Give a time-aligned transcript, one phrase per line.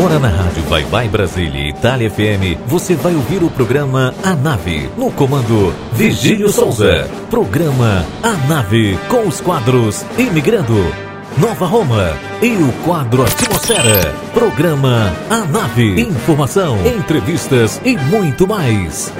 [0.00, 4.88] Agora na Rádio Vai Vai Brasília Itália FM, você vai ouvir o programa A Nave,
[4.96, 7.06] no comando Vigílio Souza.
[7.28, 10.90] Programa A Nave, com os quadros Imigrando,
[11.36, 14.14] Nova Roma e o quadro Atmosfera.
[14.32, 19.12] Programa A Nave, informação, entrevistas e muito mais.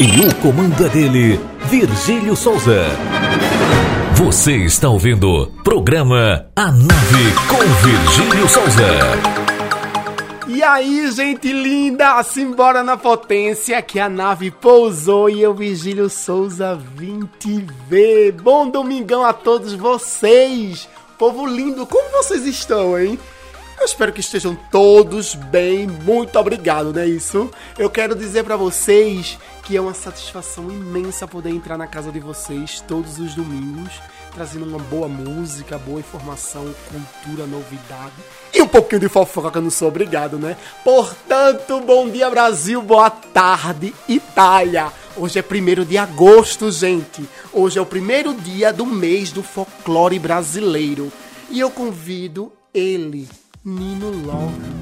[0.00, 1.38] E o comando é dele,
[1.68, 2.86] Virgílio Souza.
[4.14, 9.41] Você está ouvindo programa A Nave com Virgílio Souza.
[10.62, 16.76] E aí, gente linda, simbora na potência que a nave pousou e eu, Vigílio Souza,
[16.76, 18.30] vim te ver.
[18.30, 20.88] Bom domingão a todos vocês.
[21.18, 23.18] Povo lindo, como vocês estão, hein?
[23.76, 25.88] Eu espero que estejam todos bem.
[25.88, 27.50] Muito obrigado, não é isso?
[27.76, 32.20] Eu quero dizer para vocês que é uma satisfação imensa poder entrar na casa de
[32.20, 34.00] vocês todos os domingos
[34.34, 38.14] trazendo uma boa música, boa informação, cultura, novidade
[38.54, 40.56] e um pouquinho de fofoca, não sou obrigado, né?
[40.84, 44.92] Portanto, bom dia Brasil, boa tarde Itália.
[45.16, 47.28] Hoje é 1 de agosto, gente.
[47.52, 51.12] Hoje é o primeiro dia do mês do folclore brasileiro.
[51.50, 53.28] E eu convido ele.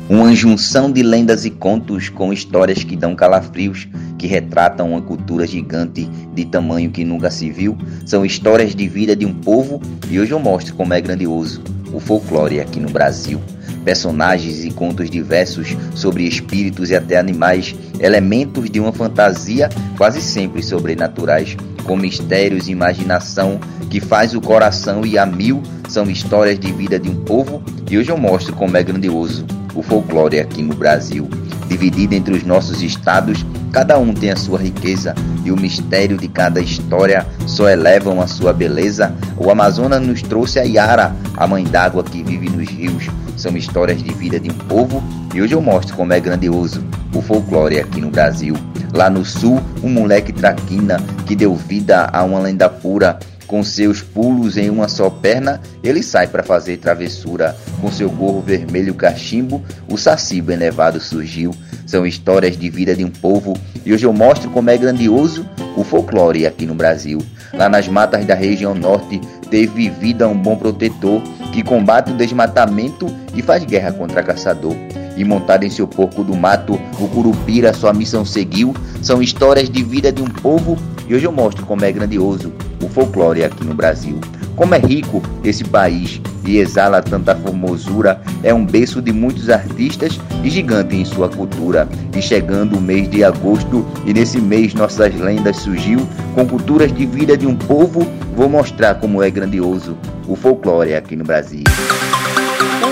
[0.08, 3.86] Uma junção de lendas e contos com histórias que dão calafrios,
[4.16, 7.76] que retratam uma cultura gigante de tamanho que nunca se viu.
[8.06, 12.00] São histórias de vida de um povo e hoje eu mostro como é grandioso o
[12.00, 13.40] folclore aqui no Brasil.
[13.84, 20.62] Personagens e contos diversos sobre espíritos e até animais, elementos de uma fantasia quase sempre
[20.62, 26.70] sobrenaturais, com mistérios e imaginação que faz o coração ir a mil são histórias de
[26.72, 29.44] vida de um povo e hoje eu mostro como é grandioso
[29.74, 31.28] o folclore aqui no Brasil.
[31.68, 36.28] Dividido entre os nossos estados, cada um tem a sua riqueza e o mistério de
[36.28, 39.14] cada história só elevam a sua beleza.
[39.36, 43.08] O Amazonas nos trouxe a Yara, a mãe d'água que vive nos rios.
[43.36, 45.02] São histórias de vida de um povo
[45.34, 48.54] e hoje eu mostro como é grandioso o folclore aqui no Brasil.
[48.92, 53.18] Lá no sul, um moleque traquina que deu vida a uma lenda pura
[53.50, 57.56] com seus pulos em uma só perna, ele sai para fazer travessura.
[57.80, 61.52] Com seu gorro vermelho cachimbo, o saci bem levado surgiu.
[61.84, 65.44] São histórias de vida de um povo e hoje eu mostro como é grandioso
[65.76, 67.20] o folclore aqui no Brasil.
[67.52, 71.20] Lá nas matas da região norte teve vida um bom protetor
[71.52, 74.76] que combate o desmatamento e faz guerra contra caçador
[75.16, 78.72] e montado em seu porco do mato, o Curupira sua missão seguiu.
[79.02, 80.78] São histórias de vida de um povo
[81.08, 82.52] e hoje eu mostro como é grandioso
[82.82, 84.18] o folclore aqui no Brasil.
[84.56, 90.20] Como é rico esse país e exala tanta formosura, é um berço de muitos artistas
[90.42, 91.88] e gigante em sua cultura.
[92.16, 96.00] E chegando o mês de agosto, e nesse mês nossas lendas surgiu,
[96.34, 101.16] com culturas de vida de um povo, vou mostrar como é grandioso o folclore aqui
[101.16, 101.64] no Brasil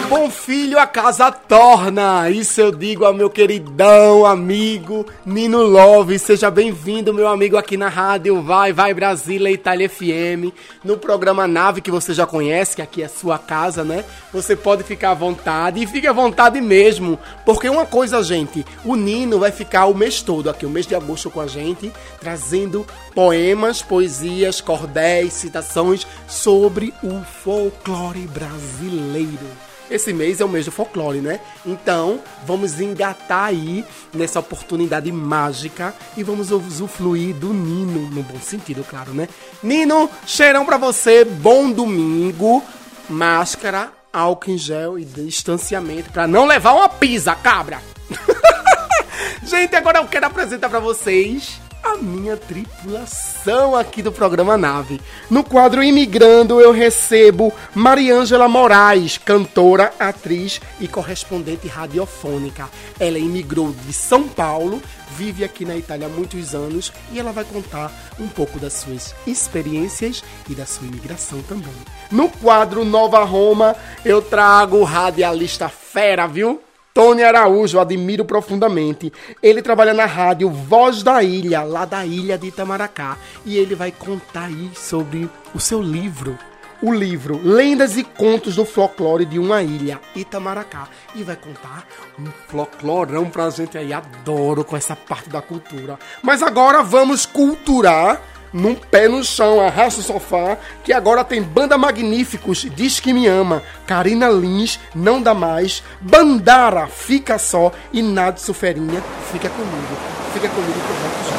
[0.09, 2.31] bom filho a casa torna.
[2.31, 6.19] Isso eu digo ao meu queridão amigo Nino Love.
[6.19, 11.83] Seja bem-vindo, meu amigo, aqui na rádio Vai, Vai Brasília, Itália FM, no programa Nave
[11.83, 14.03] que você já conhece, que aqui é sua casa, né?
[14.33, 18.97] Você pode ficar à vontade e fique à vontade mesmo, porque uma coisa, gente, o
[18.97, 22.87] Nino vai ficar o mês todo aqui, o mês de agosto com a gente, trazendo
[23.15, 29.68] poemas, poesias, cordéis, citações sobre o folclore brasileiro.
[29.91, 31.41] Esse mês é o mês do folclore, né?
[31.65, 38.85] Então, vamos engatar aí nessa oportunidade mágica e vamos usufruir do Nino, no bom sentido,
[38.89, 39.29] claro, né?
[39.63, 42.63] Nino, cheirão para você, bom domingo,
[43.09, 47.81] máscara, álcool em gel e distanciamento para não levar uma pisa, cabra.
[49.43, 55.01] Gente, agora eu quero apresentar para vocês a minha tripulação aqui do programa Nave.
[55.31, 62.69] No quadro Imigrando, eu recebo Mariângela Moraes, cantora, atriz e correspondente radiofônica.
[63.01, 64.83] Ela imigrou de São Paulo,
[65.17, 69.15] vive aqui na Itália há muitos anos e ela vai contar um pouco das suas
[69.27, 71.73] experiências e da sua imigração também.
[72.11, 73.75] No quadro Nova Roma,
[74.05, 76.61] eu trago o radialista fera, viu?
[76.99, 79.13] Tony Araújo, admiro profundamente.
[79.41, 83.17] Ele trabalha na rádio Voz da Ilha, lá da ilha de Itamaracá.
[83.47, 86.37] E ele vai contar aí sobre o seu livro.
[86.83, 90.89] O livro Lendas e Contos do Folclore de uma Ilha, Itamaracá.
[91.15, 91.87] E vai contar
[92.19, 93.93] um folclorão pra gente aí.
[93.93, 96.01] Adoro com essa parte da cultura.
[96.21, 98.21] Mas agora vamos culturar
[98.53, 103.27] num pé no chão, arrasta o sofá, que agora tem Banda Magníficos, Diz Que Me
[103.27, 109.03] Ama, Karina Lins, Não Dá Mais, Bandara, Fica Só e Nado Suferinha,
[109.33, 109.97] Fica Comigo.
[110.33, 110.97] Fica comigo que eu
[111.31, 111.39] já.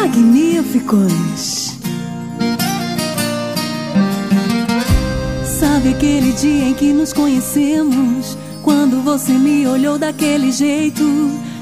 [0.00, 1.76] Magníficos!
[5.96, 8.36] aquele dia em que nos conhecemos.
[8.66, 11.04] Quando você me olhou daquele jeito.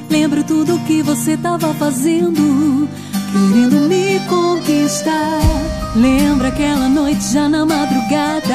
[0.09, 2.89] Lembro tudo que você tava fazendo.
[3.31, 5.39] Querendo me conquistar.
[5.95, 8.55] Lembra aquela noite já na madrugada.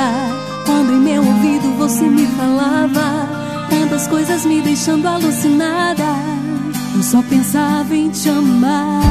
[0.65, 3.29] Quando em meu ouvido você me falava.
[3.69, 6.07] Tantas coisas me deixando alucinada.
[6.95, 9.03] Eu só pensava em te amar.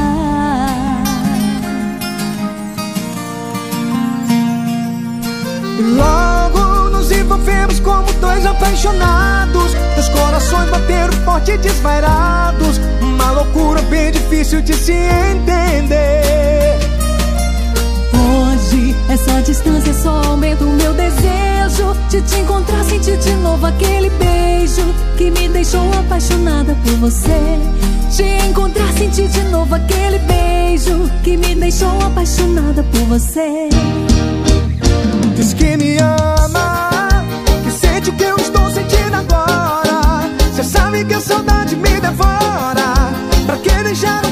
[5.96, 6.67] Logo
[7.08, 12.78] nos envolvemos como dois apaixonados Os corações bateram forte e desvairados.
[13.00, 16.78] Uma loucura bem difícil de se entender.
[18.12, 24.10] Hoje essa distância só aumenta o meu desejo De te encontrar, sentir de novo aquele
[24.10, 27.58] beijo Que me deixou apaixonada por você.
[28.14, 33.68] Te encontrar, sentir de novo aquele beijo Que me deixou apaixonada por você.
[35.36, 36.87] Diz que me ama,
[39.30, 40.30] agora.
[40.54, 42.94] Cê sabe que a saudade me devora.
[43.46, 44.27] Pra que deixar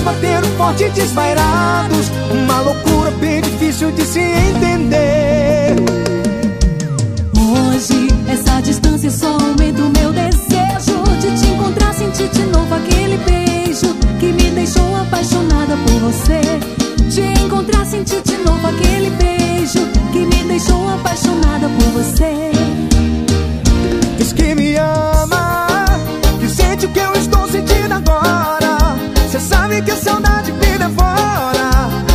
[0.00, 2.10] corações bateram forte desvairados.
[2.30, 5.76] Uma loucura bem difícil de se entender.
[7.36, 13.16] Hoje essa distância só aumenta o meu desejo De te encontrar, sentir de novo aquele
[13.18, 16.40] beijo Que me deixou apaixonada por você
[17.10, 22.50] Te encontrar, sentir de novo aquele beijo Que me deixou apaixonada por você
[24.18, 25.86] Diz que me ama,
[26.38, 28.59] que sente o que eu estou sentindo agora.
[29.40, 31.70] Sabe que a saudade me devora.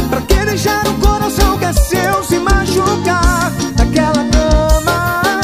[0.09, 3.51] Pra que deixar um coração que é seu se machucar?
[3.77, 5.41] Naquela cama,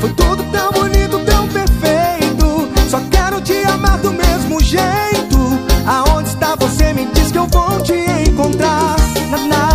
[0.00, 2.68] foi tudo tão bonito, tão perfeito.
[2.90, 5.38] Só quero te amar do mesmo jeito.
[5.86, 6.92] Aonde está você?
[6.92, 7.94] Me diz que eu vou te
[8.28, 8.96] encontrar.
[9.30, 9.69] Na, na,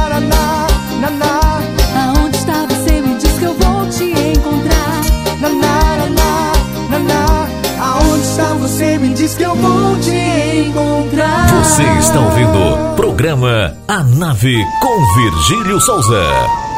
[9.25, 9.25] você?
[9.25, 11.47] Me diz que eu vou te encontrar.
[11.63, 16.74] Você está ouvindo programa A Nave com Virgílio Souza.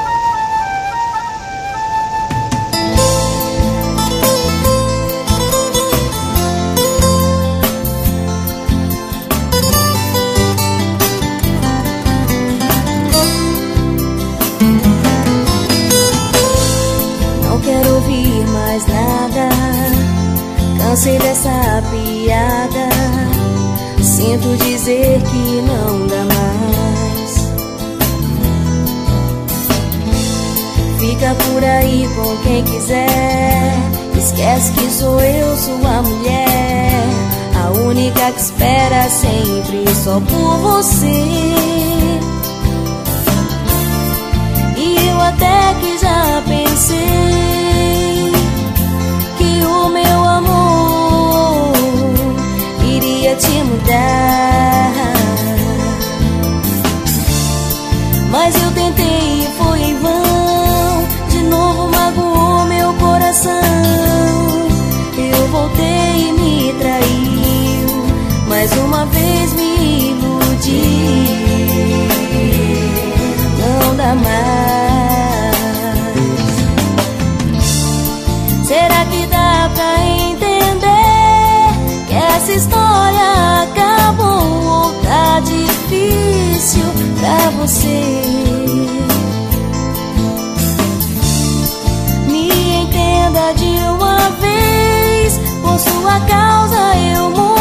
[32.58, 33.08] Quem quiser.
[34.18, 36.92] Esquece que sou eu, sua mulher.
[37.64, 41.06] A única que espera sempre só por você.
[44.78, 47.57] E eu até que já pensei
[68.98, 71.38] uma vez me iludiu
[73.60, 74.26] não dá mais.
[78.66, 81.70] Será que dá pra entender
[82.08, 86.86] que essa história acabou ou tá difícil
[87.20, 88.02] pra você?
[92.28, 92.50] Me
[92.82, 97.57] entenda de uma vez, por sua causa eu mudei,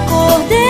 [0.00, 0.60] acordei.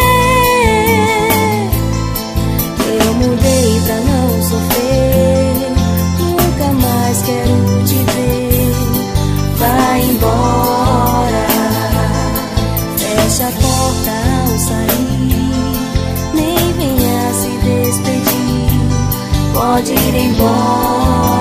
[3.05, 5.73] Eu mudei pra não sofrer.
[6.19, 8.75] Nunca mais quero te ver.
[9.57, 11.47] Vai embora.
[12.97, 15.43] Fecha a porta ao sair.
[16.35, 18.71] Nem venha se despedir.
[19.55, 21.40] Pode ir embora.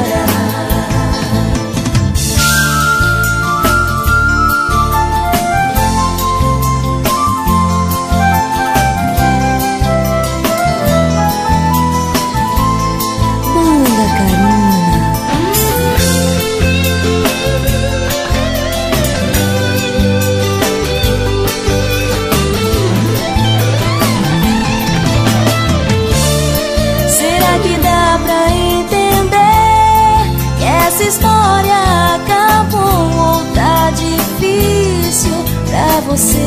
[36.10, 36.38] você.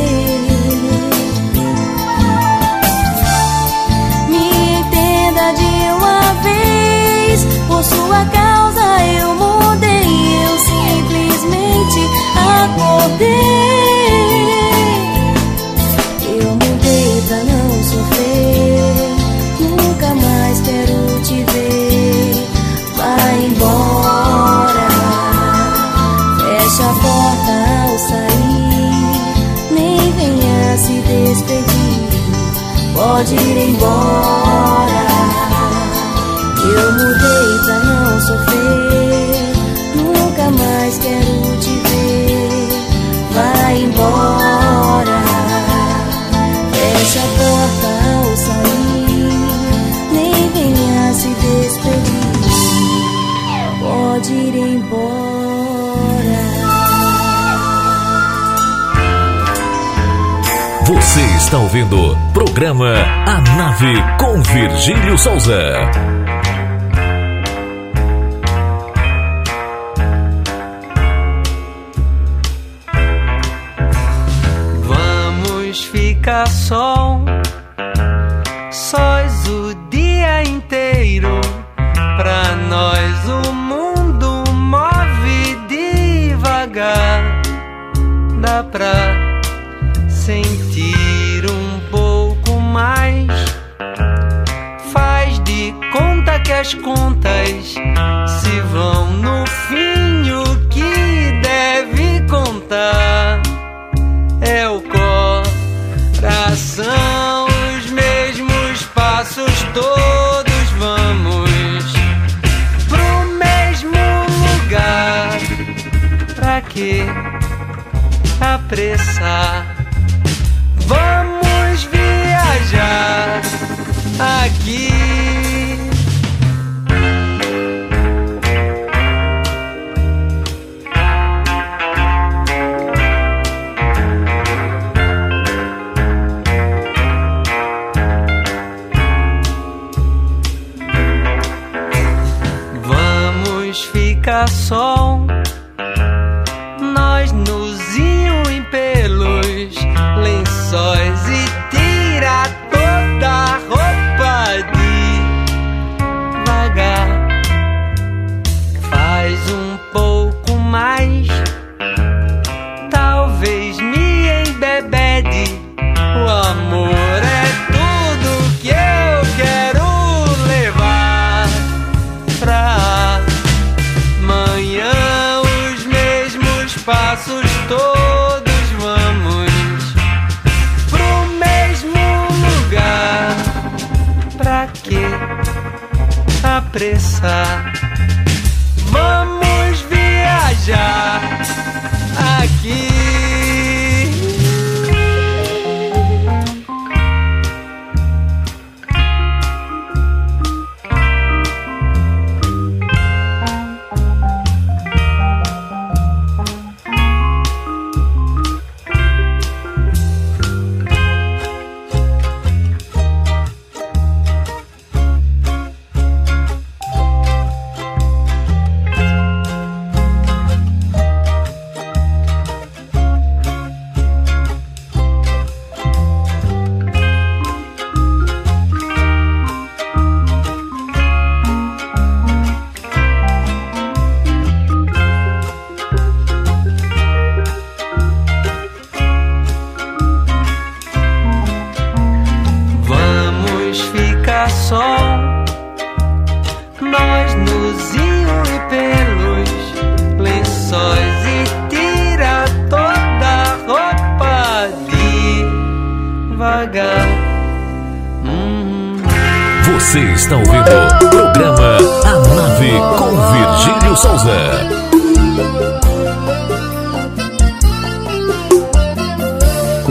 [4.29, 12.01] Me entenda de uma vez, por sua causa eu mudei, eu simplesmente
[12.35, 13.82] acordei.
[33.23, 34.92] pode ir embora.
[62.73, 62.95] programa
[63.27, 65.91] A Nave com Virgílio Souza.
[74.85, 77.21] Vamos ficar só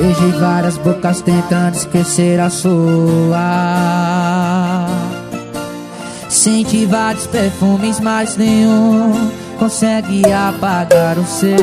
[0.02, 3.38] Vejo várias bocas tentando esquecer a sua.
[6.28, 9.30] Senti vários perfumes, mas nenhum
[9.60, 11.56] consegue apagar o seu.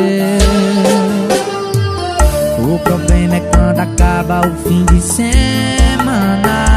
[2.62, 6.68] O problema é quando acaba o fim de semana.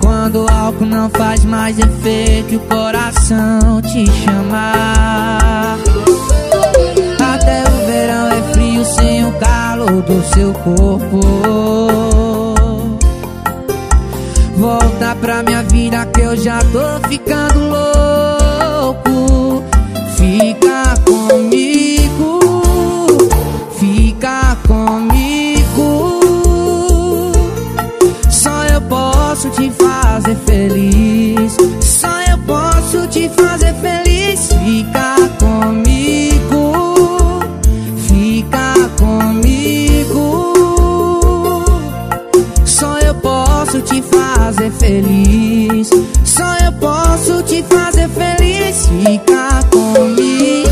[0.00, 4.90] Quando o álcool não faz mais efeito, o coração te chama
[8.80, 11.20] sozinho sem o calor do seu corpo.
[14.56, 19.39] Volta pra minha vida que eu já tô ficando louco.
[44.60, 45.90] Fazer feliz.
[46.24, 48.86] Só eu posso te fazer feliz.
[48.88, 50.68] Fica comigo.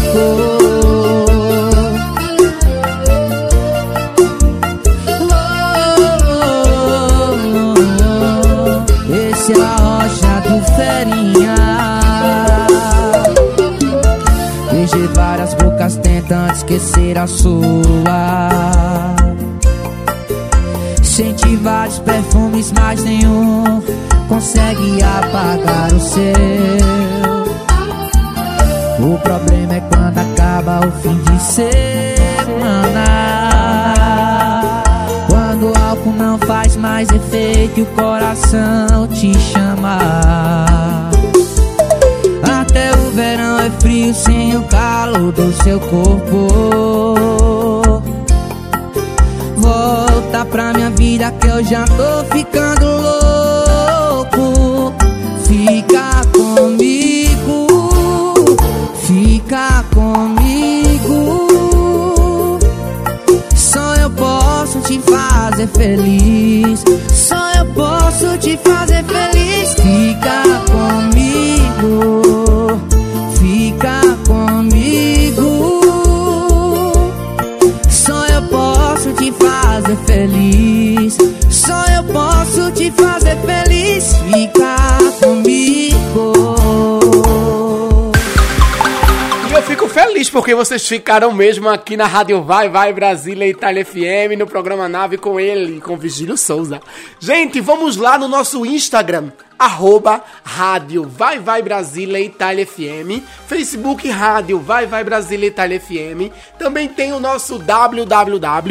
[9.11, 11.55] Esse é a rocha do Ferinha.
[14.71, 18.38] Beijei várias bocas tentando esquecer a sua.
[22.59, 23.83] Perfumes, mas nenhum
[24.29, 26.33] consegue apagar o seu.
[29.01, 33.05] O problema é quando acaba o fim de semana.
[35.29, 39.99] Quando o álcool não faz mais efeito e o coração te chama.
[42.61, 46.49] Até o verão é frio sem o calor do seu corpo.
[49.57, 54.95] Volta pra minha vida eu já tô ficando louco.
[55.45, 57.67] Fica comigo,
[59.03, 61.49] fica comigo.
[63.57, 66.48] Só eu posso te fazer feliz.
[90.29, 94.89] Feliz porque vocês ficaram mesmo aqui na Rádio Vai Vai Brasília Itália FM, no programa
[94.89, 96.81] Nave com ele, com Vigílio Souza.
[97.19, 104.61] Gente, vamos lá no nosso Instagram, arroba Rádio Vai Vai Brasília Itália FM, Facebook Rádio
[104.61, 108.63] Vai Vai Brasília Itália FM, também tem o nosso www.rádio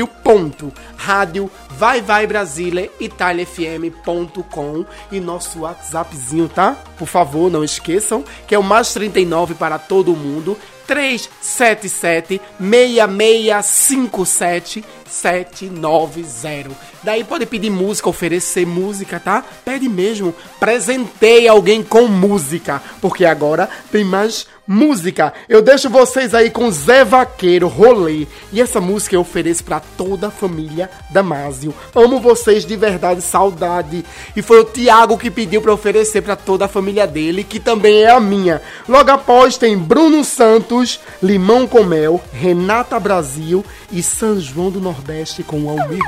[1.77, 6.75] vai vai Brasília italiafm.com e nosso WhatsAppzinho, tá?
[6.97, 10.57] Por favor, não esqueçam, que é o mais 39 para todo mundo,
[10.87, 16.75] 377 6657 790.
[17.07, 19.41] Daí pode pedir música, oferecer música, tá?
[19.63, 25.33] Pede mesmo, presenteie alguém com música, porque agora tem mais música.
[25.47, 28.27] Eu deixo vocês aí com Zé Vaqueiro, Rolê.
[28.51, 31.73] E essa música eu ofereço para toda a família Damásio.
[31.95, 34.03] Amo vocês de verdade, saudade.
[34.35, 38.03] E foi o Tiago que pediu para oferecer para toda a família dele, que também
[38.03, 38.61] é a minha.
[38.87, 45.43] Logo após tem Bruno Santos, Limão com Mel, Renata Brasil e São João do Nordeste
[45.43, 46.01] com Almir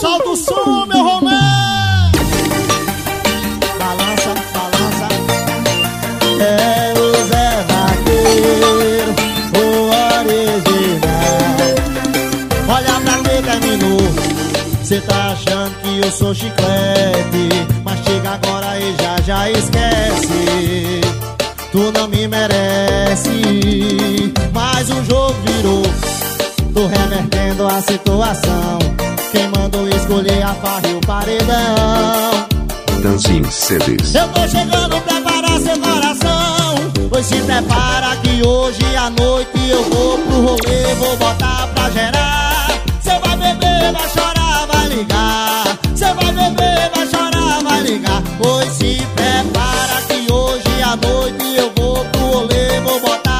[0.00, 2.10] Solta o som, meu Romão!
[3.78, 5.08] Balança, balança.
[6.40, 9.12] É o Zé Vaqueiro,
[9.56, 9.58] o
[10.18, 11.70] original.
[12.68, 14.02] Olha pra que terminou.
[14.82, 17.48] Cê tá achando que eu sou chiclete,
[17.84, 21.00] mas chega agora e já já esquece.
[21.70, 25.82] Tu não me merece, mas o jogo virou.
[26.74, 28.78] Tô revertendo a situação.
[29.32, 32.46] Quem mandou escolher a farra e o paredão?
[33.02, 34.14] Dancing CDs.
[34.14, 36.74] Eu tô chegando, prepara seu coração.
[37.08, 42.66] Pois se prepara que hoje à noite eu vou pro rolê, vou botar pra gerar.
[43.00, 45.78] Cê vai beber, vai chorar, vai ligar.
[45.94, 48.22] Cê vai beber, vai chorar, vai ligar.
[48.36, 53.31] Pois se prepara que hoje à noite eu vou pro rolê, vou botar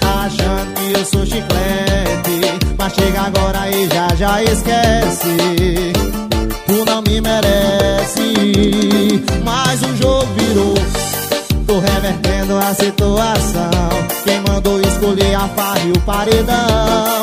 [0.00, 5.92] Tá achando que eu sou chiclete Mas chega agora e já já esquece.
[6.66, 10.74] Tu não me merece Mas o jogo virou.
[11.66, 13.70] Tô revertendo a situação.
[14.24, 17.22] Quem mandou escolher a farra e o paredão?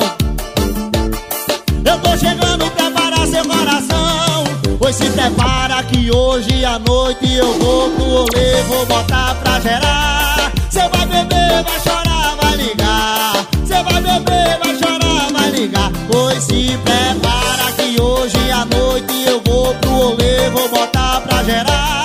[1.84, 4.44] Eu tô chegando, prepara seu coração.
[4.80, 10.52] Pois se prepara que hoje à noite eu vou pro rolê Vou botar pra gerar.
[10.70, 12.05] Cê vai beber, vai chorar,
[13.86, 15.92] vai beber, vai chorar, vai ligar.
[16.12, 22.05] Pois se prepara que hoje à noite eu vou pro rolê Vou botar pra gerar.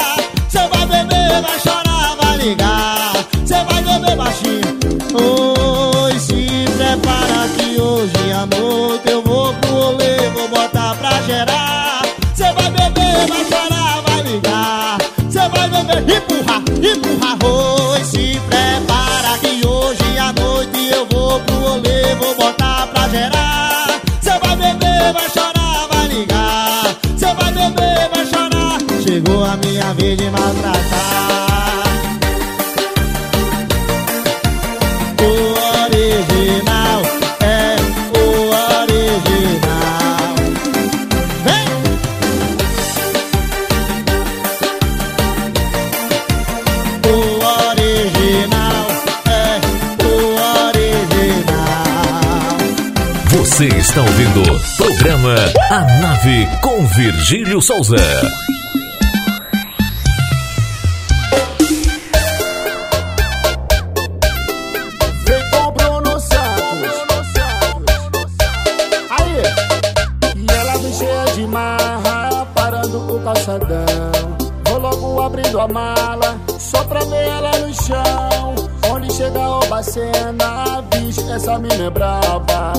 [29.94, 31.84] Minha de maltratar.
[35.20, 35.24] O
[35.84, 37.02] original
[37.42, 37.76] é
[38.16, 38.20] o
[38.82, 40.34] original.
[41.44, 41.68] Vem!
[47.06, 47.14] O
[47.68, 48.86] original
[49.26, 49.60] é
[50.04, 50.08] o
[50.68, 51.98] original.
[53.30, 55.34] Você está ouvindo o programa
[55.70, 57.96] A Nave com Virgílio Souza.
[79.90, 82.72] O bacena, bicho, essa mina é brava.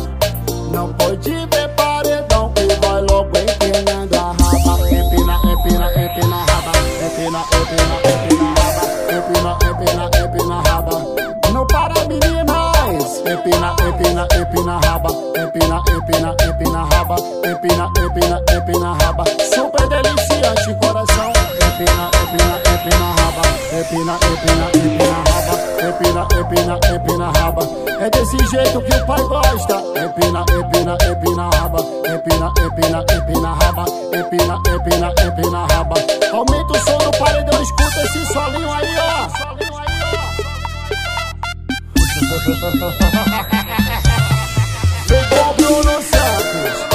[0.71, 4.89] Não pode ver paredão que vai logo empinando a raba.
[4.89, 6.71] Empina, empina, empina a raba.
[7.04, 8.84] Empina, empina, empina a raba.
[9.12, 11.52] Empina, empina, empina a raba.
[11.52, 13.17] Não para meninas.
[13.19, 15.10] Empina, empina, empina a raba.
[15.36, 17.15] Empina, empina, empina a raba.
[17.45, 19.24] Empina, empina, empina a raba.
[19.54, 21.34] Super deliciante coração.
[21.60, 23.43] Empina, empina, empina a raba.
[23.78, 25.71] Empina, empina, empina a raba.
[25.82, 27.63] Empina, empina, empina a raba.
[28.00, 29.78] É desse jeito que o pai gosta.
[30.00, 31.80] Empina, empina, empina a raba.
[32.08, 33.86] Empina, empina, empina a raba.
[34.13, 35.96] Empina, empina, empina a raba.
[36.32, 39.28] Aumenta o som do paredão, escuta esse solinho aí, ó.
[45.08, 46.91] Vem com o Bruno Santos.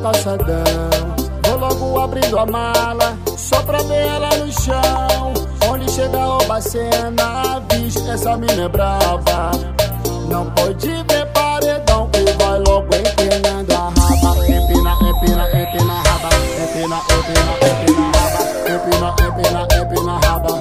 [0.00, 0.90] Calçadão.
[1.44, 5.34] Vou logo abrindo a mala, só pra ver ela no chão.
[5.70, 9.50] Onde chega o bacena, bicho, essa mina é brava.
[10.28, 14.46] Não pode ver paredão que vai logo empinando a raba.
[14.46, 16.28] Empina, empina, empina a raba.
[16.62, 18.40] Empina, empina, empina a raba.
[18.70, 20.52] Empina, empina, empina a raba.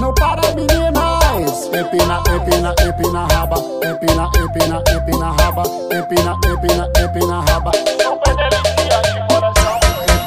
[0.00, 1.66] Não para meninas.
[1.66, 3.56] Empina, empina, empina a raba.
[3.84, 5.62] Empina, empina, empina a raba.
[5.92, 7.72] Empina, empina, empina a raba.
[7.72, 8.79] Deliciante coração.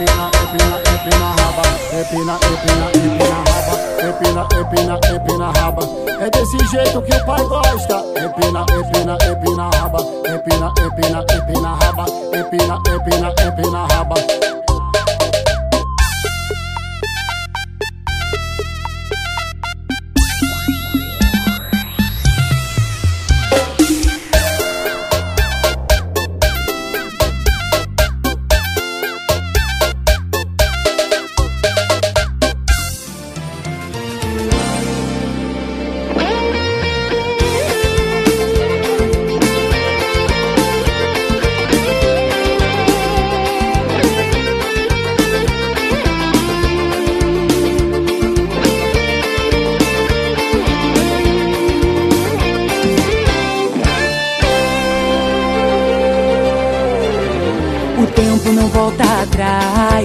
[0.03, 1.63] Empina, empina, empina a raba.
[1.93, 3.75] Empina, empina, empina a raba.
[4.03, 5.83] Empina, empina, empina a raba.
[6.19, 8.03] É desse jeito que o pai gosta.
[8.17, 9.99] Empina, empina, empina a raba.
[10.27, 12.05] Empina, empina, empina a raba.
[12.33, 14.52] Empina, empina, empina a raba.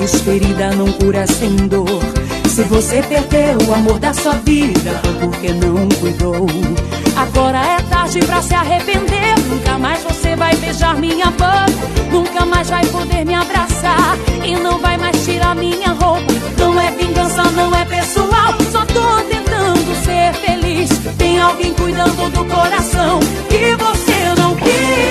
[0.09, 2.01] Atrás, ferida não cura sem dor.
[2.49, 6.47] Se você perdeu o amor da sua vida, foi porque não cuidou.
[7.16, 9.38] Agora é tarde pra se arrepender.
[9.49, 11.88] Nunca mais você vai beijar minha boca.
[12.11, 14.16] Nunca mais vai poder me abraçar.
[14.44, 16.33] E não vai mais tirar minha roupa.
[16.59, 18.55] Não é vingança, não é pessoal.
[18.73, 20.90] Só tô tentando ser feliz.
[21.18, 25.08] Tem alguém cuidando do coração que você não quis.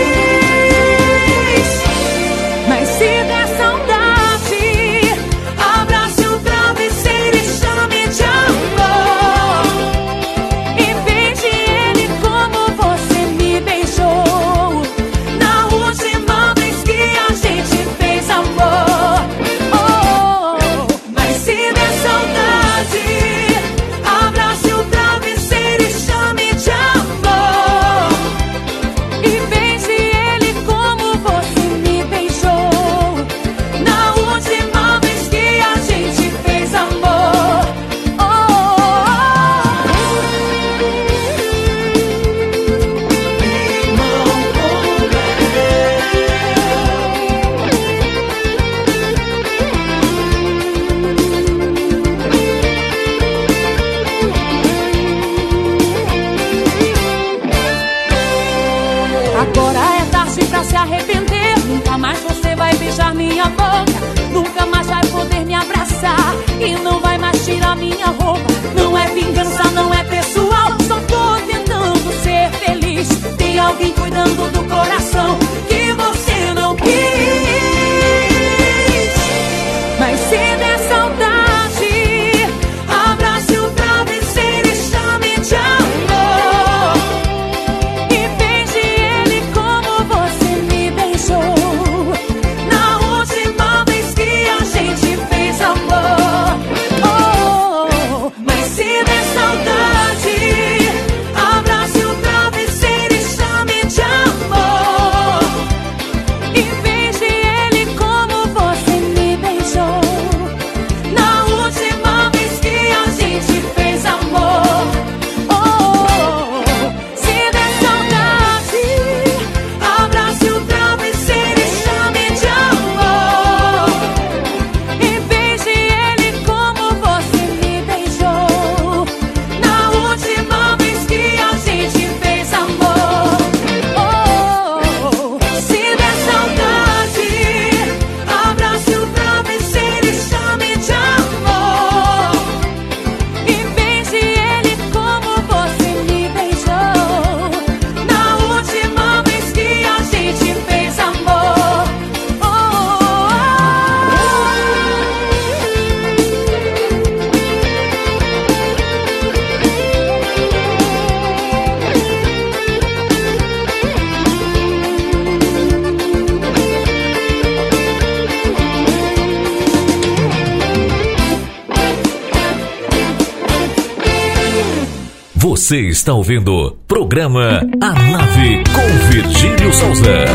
[176.08, 180.26] Está ouvindo programa A Nave com Virgílio Souza.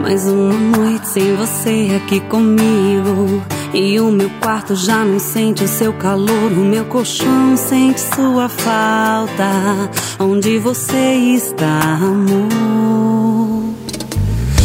[0.00, 3.42] Mais uma noite sem você aqui comigo.
[3.74, 6.50] E o meu quarto já não sente o seu calor.
[6.50, 9.90] O meu colchão sente sua falta.
[10.18, 13.74] Onde você está, amor?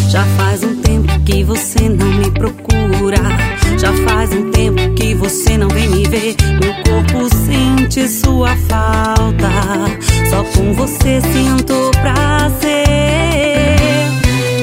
[0.09, 3.48] Já faz um tempo que você não me procura.
[4.19, 6.35] Faz um tempo que você não vem me ver.
[6.59, 9.49] Meu corpo sente sua falta.
[10.29, 12.75] Só com você sinto prazer.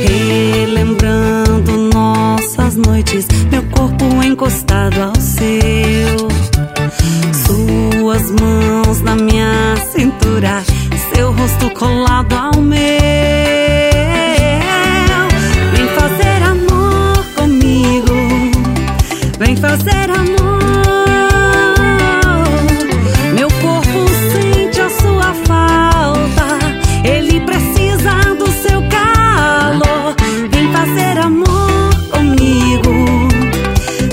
[0.07, 6.29] Relembrando nossas noites, meu corpo encostado ao seu.
[7.47, 10.63] Suas mãos na minha cintura,
[19.61, 21.07] fazer amor.
[23.35, 26.59] Meu corpo sente a sua falta,
[27.05, 30.15] ele precisa do seu calor.
[30.51, 33.29] Vem fazer amor comigo,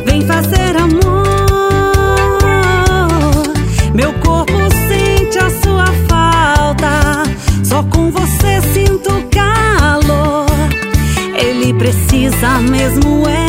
[0.05, 1.03] vem fazer amor.
[3.93, 7.23] Meu corpo sente a sua falta,
[7.63, 10.45] só com você sinto calor.
[11.35, 13.42] Ele precisa mesmo é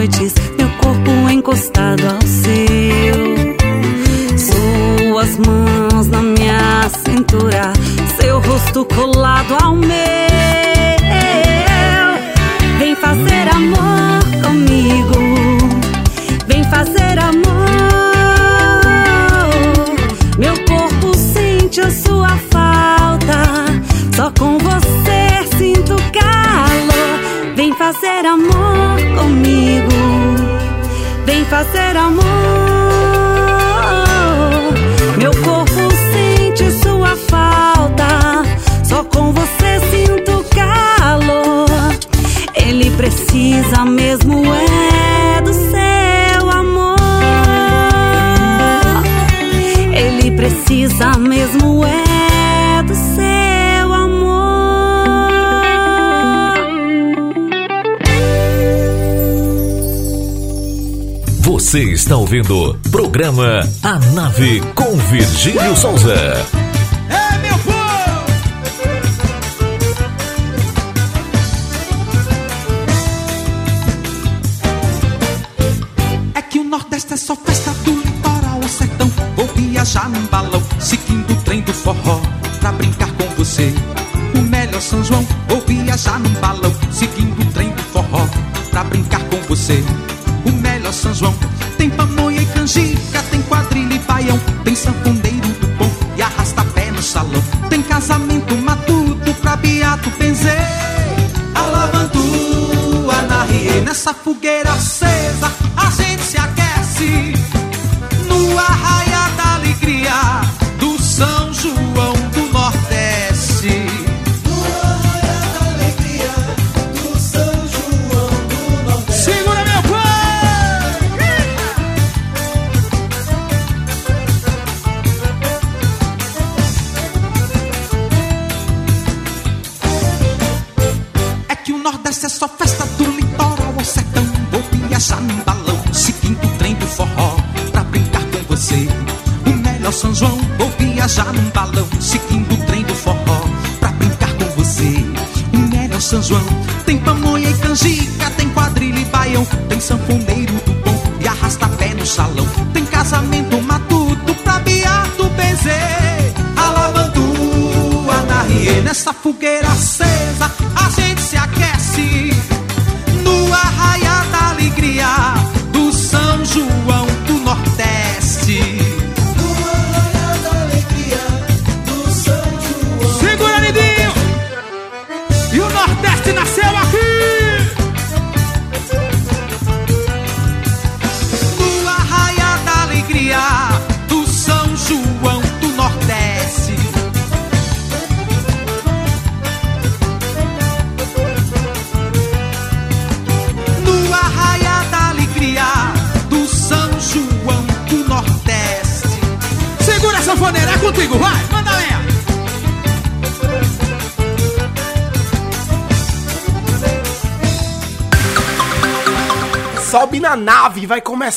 [0.00, 3.58] noites, meu corpo encostado ao seu.
[4.38, 7.72] Suas mãos na minha cintura,
[8.18, 10.19] seu rosto colado ao meu.
[43.50, 46.96] Precisa mesmo é do seu amor.
[49.92, 54.30] Ele precisa mesmo é do seu amor.
[61.40, 66.59] Você está ouvindo programa A Nave com Virgílio Souza.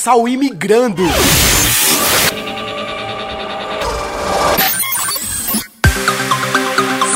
[0.04, 1.02] Começar imigrando.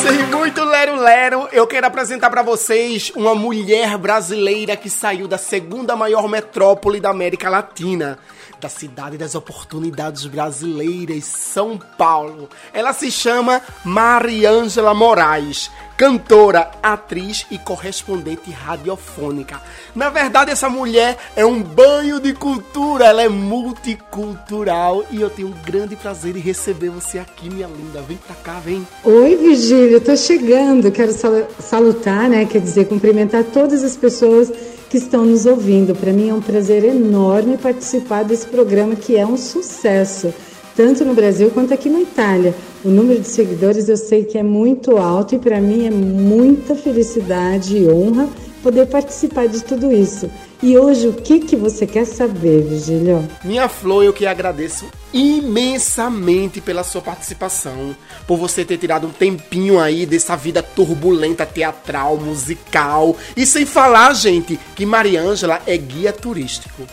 [0.02, 5.96] Sem muito lero-lero, eu quero apresentar pra vocês uma mulher brasileira que saiu da segunda
[5.98, 8.18] maior metrópole da América Latina,
[8.60, 12.50] da cidade das oportunidades brasileiras, São Paulo.
[12.74, 19.62] Ela se chama Mariângela Moraes, cantora, atriz e correspondente radiofônica.
[19.98, 25.48] Na verdade, essa mulher é um banho de cultura, ela é multicultural e eu tenho
[25.48, 28.00] um grande prazer em receber você aqui, minha linda.
[28.08, 28.86] Vem pra cá, vem.
[29.04, 30.92] Oi, Virgílio, tô chegando.
[30.92, 32.46] Quero sal- salutar, né?
[32.46, 34.52] Quer dizer, cumprimentar todas as pessoas
[34.88, 35.96] que estão nos ouvindo.
[35.96, 40.32] Para mim é um prazer enorme participar desse programa que é um sucesso,
[40.76, 42.54] tanto no Brasil quanto aqui na Itália.
[42.86, 46.76] O número de seguidores eu sei que é muito alto e para mim é muita
[46.76, 48.30] felicidade e honra
[48.62, 50.30] poder participar de tudo isso.
[50.62, 53.28] E hoje o que que você quer saber, Virgílio?
[53.44, 59.80] Minha Flor, eu que agradeço imensamente pela sua participação, por você ter tirado um tempinho
[59.80, 66.84] aí dessa vida turbulenta teatral, musical, e sem falar, gente, que Mariângela é guia turístico.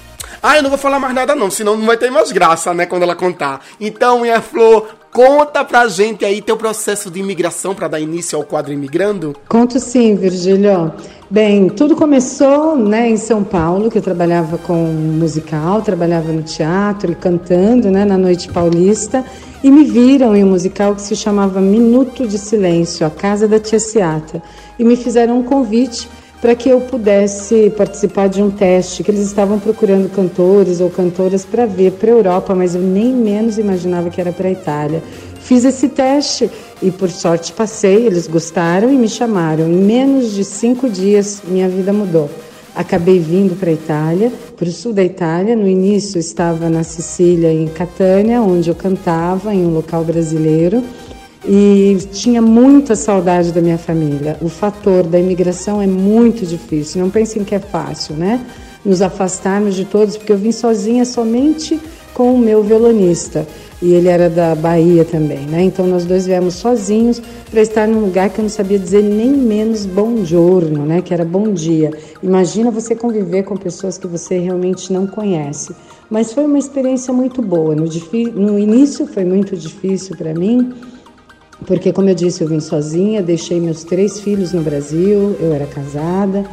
[0.43, 2.85] Ah, eu não vou falar mais nada não, senão não vai ter mais graça, né,
[2.85, 3.65] quando ela contar.
[3.81, 8.43] Então, minha Flor, conta pra gente aí teu processo de imigração para dar início ao
[8.43, 9.33] quadro Imigrando.
[9.49, 10.93] Conto sim, Virgílio.
[11.31, 17.13] Bem, tudo começou né, em São Paulo, que eu trabalhava com musical, trabalhava no teatro
[17.13, 19.25] e cantando né, na Noite Paulista,
[19.63, 23.61] e me viram em um musical que se chamava Minuto de Silêncio, a Casa da
[23.61, 24.43] Tia Seata,
[24.77, 26.09] e me fizeram um convite
[26.45, 31.43] para que eu pudesse participar de um teste, que eles estavam procurando cantores ou cantoras
[31.43, 35.03] para vir para a Europa, mas eu nem menos imaginava que era para a Itália.
[35.41, 36.51] Fiz esse teste
[36.83, 38.07] e, por sorte, passei.
[38.07, 39.67] Eles gostaram e me chamaram.
[39.67, 42.29] Em menos de cinco dias, minha vida mudou.
[42.75, 45.57] Acabei vindo para a Itália, para o sul da Itália.
[45.57, 50.85] No início, estava na Sicília, em Catânia, onde eu cantava em um local brasileiro
[51.47, 54.37] e tinha muita saudade da minha família.
[54.41, 57.01] O fator da imigração é muito difícil.
[57.01, 58.41] Não pensem que é fácil, né?
[58.85, 61.79] Nos afastarmos de todos, porque eu vim sozinha somente
[62.13, 63.47] com o meu violonista
[63.83, 65.63] e ele era da Bahia também, né?
[65.63, 67.21] Então nós dois viemos sozinhos
[67.51, 71.03] para estar num lugar que eu não sabia dizer nem menos bom giorno, né?
[71.03, 71.91] Que era bom dia.
[72.23, 75.75] Imagina você conviver com pessoas que você realmente não conhece.
[76.09, 77.75] Mas foi uma experiência muito boa.
[77.75, 77.85] No,
[78.35, 80.73] no início foi muito difícil para mim,
[81.67, 85.67] porque como eu disse, eu vim sozinha, deixei meus três filhos no Brasil, eu era
[85.67, 86.45] casada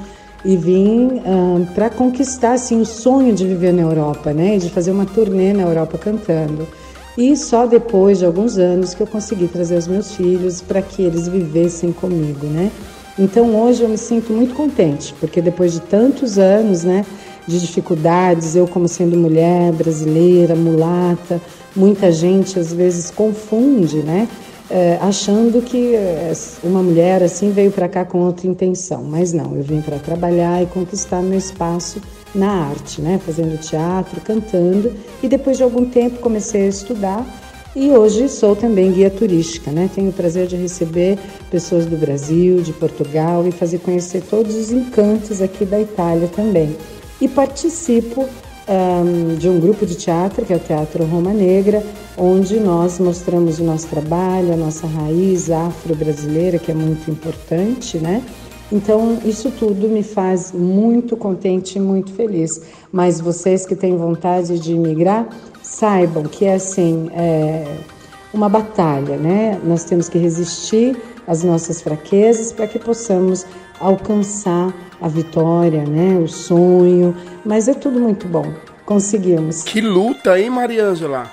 [0.43, 4.91] e vim uh, para conquistar assim o sonho de viver na Europa, né, de fazer
[4.91, 6.67] uma turnê na Europa cantando.
[7.17, 11.01] E só depois de alguns anos que eu consegui trazer os meus filhos para que
[11.01, 12.71] eles vivessem comigo, né?
[13.19, 17.05] Então hoje eu me sinto muito contente, porque depois de tantos anos, né,
[17.45, 21.41] de dificuldades, eu como sendo mulher brasileira, mulata,
[21.75, 24.27] muita gente às vezes confunde, né?
[24.73, 25.95] É, achando que
[26.63, 30.63] uma mulher assim veio para cá com outra intenção, mas não, eu vim para trabalhar
[30.63, 32.01] e conquistar meu espaço
[32.33, 37.25] na arte, né, fazendo teatro, cantando e depois de algum tempo comecei a estudar
[37.75, 39.89] e hoje sou também guia turística, né?
[39.93, 41.17] Tenho o prazer de receber
[41.49, 46.75] pessoas do Brasil, de Portugal e fazer conhecer todos os encantos aqui da Itália também.
[47.21, 48.27] E participo
[48.67, 51.83] um, de um grupo de teatro, que é o Teatro Roma Negra,
[52.17, 58.23] onde nós mostramos o nosso trabalho, a nossa raiz afro-brasileira, que é muito importante, né?
[58.71, 62.61] Então, isso tudo me faz muito contente e muito feliz.
[62.91, 65.27] Mas vocês que têm vontade de imigrar,
[65.61, 67.65] saibam que é assim, é
[68.33, 69.59] uma batalha, né?
[69.63, 70.95] Nós temos que resistir
[71.27, 73.45] às nossas fraquezas para que possamos
[73.79, 76.17] alcançar a vitória, né?
[76.17, 77.15] O sonho.
[77.45, 78.53] Mas é tudo muito bom.
[78.85, 79.63] Conseguimos.
[79.63, 81.31] Que luta, hein, Mariângela?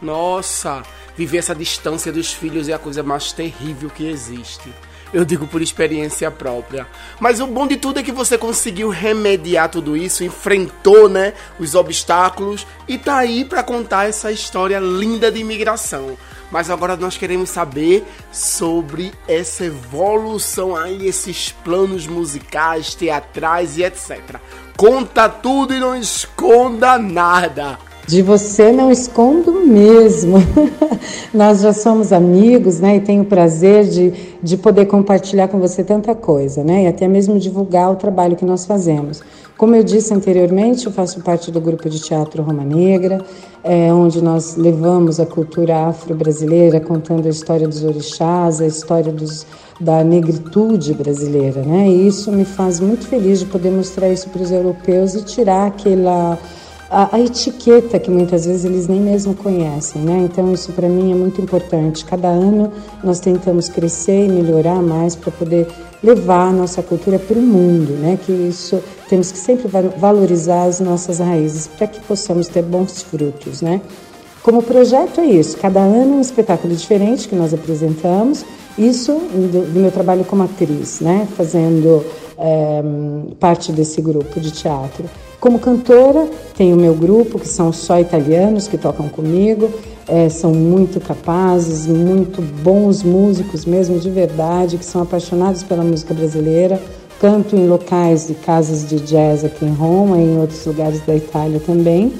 [0.00, 0.82] Nossa,
[1.16, 4.72] viver essa distância dos filhos é a coisa mais terrível que existe.
[5.12, 6.86] Eu digo por experiência própria.
[7.18, 11.74] Mas o bom de tudo é que você conseguiu remediar tudo isso, enfrentou, né, os
[11.74, 16.16] obstáculos e tá aí para contar essa história linda de imigração.
[16.50, 24.36] Mas agora nós queremos saber sobre essa evolução aí, esses planos musicais, teatrais e etc.
[24.76, 27.78] Conta tudo e não esconda nada.
[28.10, 30.38] De você não escondo mesmo.
[31.32, 32.96] Nós já somos amigos, né?
[32.96, 36.82] E tenho o prazer de, de poder compartilhar com você tanta coisa, né?
[36.82, 39.22] E até mesmo divulgar o trabalho que nós fazemos.
[39.56, 43.24] Como eu disse anteriormente, eu faço parte do grupo de teatro Roma Negra,
[43.62, 49.46] é, onde nós levamos a cultura afro-brasileira, contando a história dos orixás, a história dos,
[49.80, 51.88] da negritude brasileira, né?
[51.88, 55.68] E isso me faz muito feliz de poder mostrar isso para os europeus e tirar
[55.68, 56.36] aquela
[56.90, 60.22] a, a, etiqueta que muitas vezes eles nem mesmo conhecem, né?
[60.24, 62.04] Então isso para mim é muito importante.
[62.04, 62.72] Cada ano
[63.02, 65.68] nós tentamos crescer e melhorar mais para poder
[66.02, 68.18] levar a nossa cultura para o mundo, né?
[68.26, 73.62] Que isso temos que sempre valorizar as nossas raízes para que possamos ter bons frutos,
[73.62, 73.80] né?
[74.42, 78.44] Como projeto é isso, cada ano um espetáculo diferente que nós apresentamos,
[78.76, 81.28] isso do, do meu trabalho como atriz, né?
[81.36, 82.04] Fazendo
[82.36, 82.82] é,
[83.38, 85.04] parte desse grupo de teatro.
[85.40, 89.70] Como cantora, tenho o meu grupo, que são só italianos que tocam comigo,
[90.06, 96.12] é, são muito capazes, muito bons músicos mesmo, de verdade, que são apaixonados pela música
[96.12, 96.78] brasileira.
[97.18, 101.16] Canto em locais e casas de jazz aqui em Roma e em outros lugares da
[101.16, 102.12] Itália também.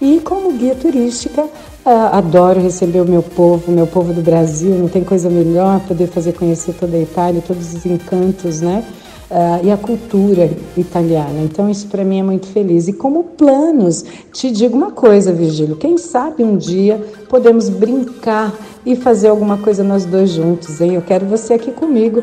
[0.00, 1.48] E como guia turística,
[1.84, 4.70] adoro receber o meu povo, meu povo do Brasil.
[4.76, 8.84] Não tem coisa melhor poder fazer conhecer toda a Itália, todos os encantos, né?
[9.30, 11.40] Uh, e a cultura italiana.
[11.42, 12.88] Então, isso para mim é muito feliz.
[12.88, 18.52] E como planos, te digo uma coisa, Virgílio: quem sabe um dia podemos brincar
[18.84, 20.94] e fazer alguma coisa nós dois juntos, hein?
[20.94, 22.22] Eu quero você aqui comigo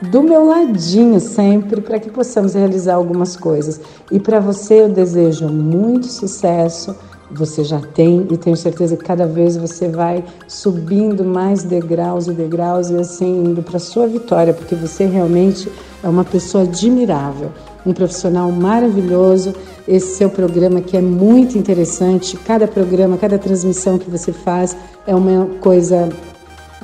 [0.00, 3.80] do meu ladinho sempre para que possamos realizar algumas coisas.
[4.10, 6.94] E para você eu desejo muito sucesso,
[7.30, 12.32] você já tem e tenho certeza que cada vez você vai subindo mais degraus e
[12.32, 15.70] degraus e assim indo para sua vitória, porque você realmente
[16.02, 17.50] é uma pessoa admirável,
[17.84, 19.54] um profissional maravilhoso.
[19.86, 24.76] Esse seu programa que é muito interessante, cada programa, cada transmissão que você faz
[25.06, 26.08] é uma coisa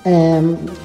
[0.04, 0.40] é,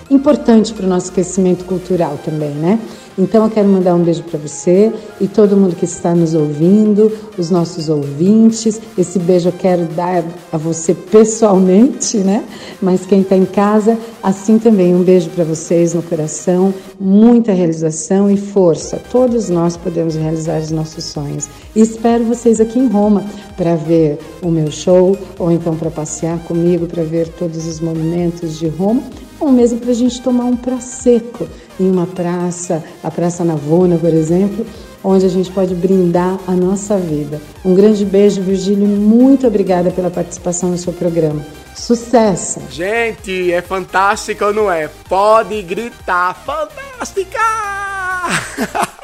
[0.10, 2.80] importante para o nosso crescimento cultural também, né?
[3.18, 7.12] Então eu quero mandar um beijo para você e todo mundo que está nos ouvindo,
[7.38, 8.80] os nossos ouvintes.
[8.98, 12.44] Esse beijo eu quero dar a você pessoalmente, né?
[12.82, 14.96] Mas quem está em casa, assim também.
[14.96, 19.02] Um beijo para vocês no coração, muita realização e força.
[19.12, 21.50] Todos nós podemos realizar os nossos sonhos.
[21.76, 23.26] E espero vocês aqui em Roma
[23.58, 28.58] para ver o meu show ou então para passear comigo, para ver todos os monumentos
[28.58, 29.04] de Roma
[29.40, 31.48] ou mesmo para a gente tomar um praseco
[31.80, 34.66] em uma praça, a Praça Navona, por exemplo,
[35.04, 37.42] onde a gente pode brindar a nossa vida.
[37.64, 41.46] Um grande beijo, Virgílio, muito obrigada pela participação no seu programa.
[41.76, 42.62] Sucesso!
[42.70, 44.90] Gente, é fantástico ou não é?
[45.08, 47.40] Pode gritar, fantástica!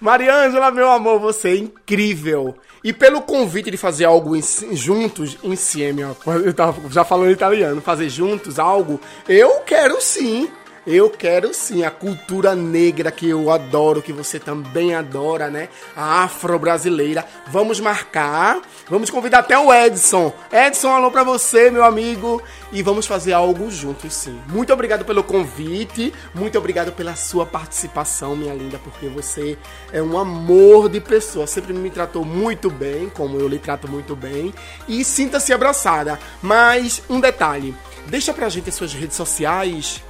[0.00, 2.54] Mariângela, meu amor, você é incrível.
[2.82, 4.42] E pelo convite de fazer algo em,
[4.72, 10.48] juntos, insieme, ó, eu tava já falando italiano, fazer juntos algo, eu quero sim.
[10.86, 15.68] Eu quero sim a cultura negra que eu adoro, que você também adora, né?
[15.96, 17.26] A afro-brasileira.
[17.48, 20.32] Vamos marcar, vamos convidar até o Edson.
[20.52, 22.40] Edson, alô pra você, meu amigo.
[22.70, 24.40] E vamos fazer algo juntos, sim.
[24.46, 29.58] Muito obrigado pelo convite, muito obrigado pela sua participação, minha linda, porque você
[29.92, 31.48] é um amor de pessoa.
[31.48, 34.54] Sempre me tratou muito bem, como eu lhe trato muito bem.
[34.86, 36.16] E sinta-se abraçada.
[36.40, 37.74] Mas um detalhe.
[38.06, 40.00] Deixa pra gente as suas redes sociais,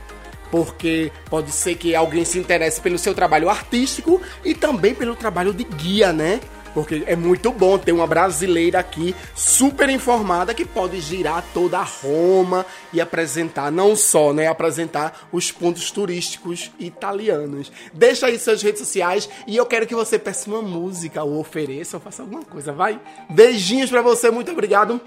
[0.50, 5.52] porque pode ser que alguém se interesse pelo seu trabalho artístico e também pelo trabalho
[5.52, 6.40] de guia, né?
[6.76, 12.66] Porque é muito bom ter uma brasileira aqui super informada que pode girar toda Roma
[12.92, 17.72] e apresentar, não só, né, apresentar os pontos turísticos italianos.
[17.94, 21.96] Deixa aí suas redes sociais e eu quero que você peça uma música ou ofereça
[21.96, 23.00] ou faça alguma coisa, vai?
[23.30, 25.00] Beijinhos para você, muito obrigado.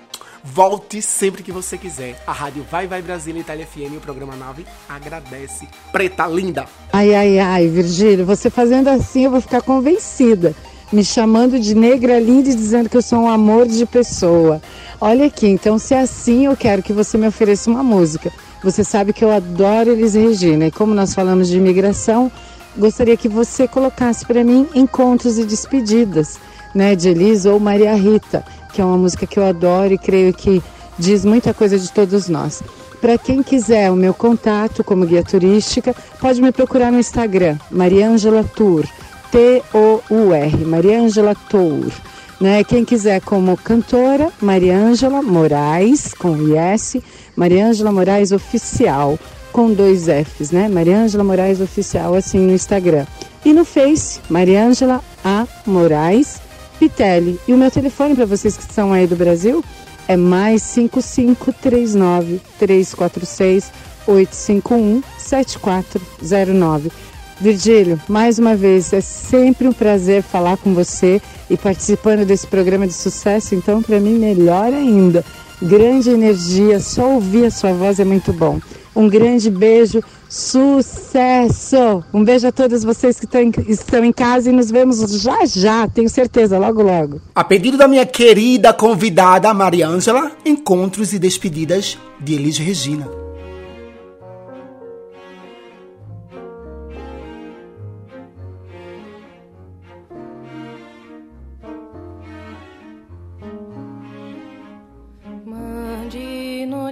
[0.43, 2.19] Volte sempre que você quiser.
[2.25, 5.67] A rádio Vai Vai Brasília Itália FM, o programa Nave agradece.
[5.91, 6.65] Preta linda.
[6.91, 10.55] Ai, ai, ai, Virgílio, você fazendo assim eu vou ficar convencida.
[10.91, 14.61] Me chamando de negra linda e dizendo que eu sou um amor de pessoa.
[14.99, 18.31] Olha aqui, então se é assim, eu quero que você me ofereça uma música.
[18.63, 22.31] Você sabe que eu adoro Elis Regina e como nós falamos de imigração,
[22.77, 26.39] gostaria que você colocasse para mim encontros e despedidas,
[26.73, 30.33] né, de Elis ou Maria Rita que é uma música que eu adoro e creio
[30.33, 30.61] que
[30.97, 32.61] diz muita coisa de todos nós.
[33.01, 38.43] Para quem quiser o meu contato como guia turística, pode me procurar no Instagram, Mariangela
[38.43, 38.85] Tour,
[39.31, 41.91] T-O-U-R, Mariangela Tour.
[42.39, 42.63] Né?
[42.63, 46.97] Quem quiser como cantora, Mariângela Moraes, com IS,
[47.35, 49.19] Mariângela Moraes Oficial,
[49.51, 50.69] com dois Fs, né?
[50.69, 53.05] Mariângela Moraes Oficial, assim no Instagram.
[53.43, 55.45] E no Face, Mariângela A.
[55.65, 56.39] Moraes
[56.79, 57.39] Pitelli.
[57.47, 59.63] E o meu telefone para vocês que estão aí do Brasil
[60.07, 63.71] é mais 5539 346
[64.07, 66.91] 851 7409.
[67.39, 72.85] Virgílio, mais uma vez, é sempre um prazer falar com você e participando desse programa
[72.85, 75.23] de sucesso, então para mim melhor ainda.
[75.61, 78.59] Grande energia, só ouvir a sua voz é muito bom.
[78.93, 82.03] Um grande beijo, sucesso!
[82.13, 83.27] Um beijo a todos vocês que
[83.69, 87.21] estão em casa e nos vemos já já, tenho certeza, logo logo.
[87.33, 93.28] A pedido da minha querida convidada Maria Ângela, encontros e despedidas de Elis Regina.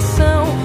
[0.00, 0.59] vai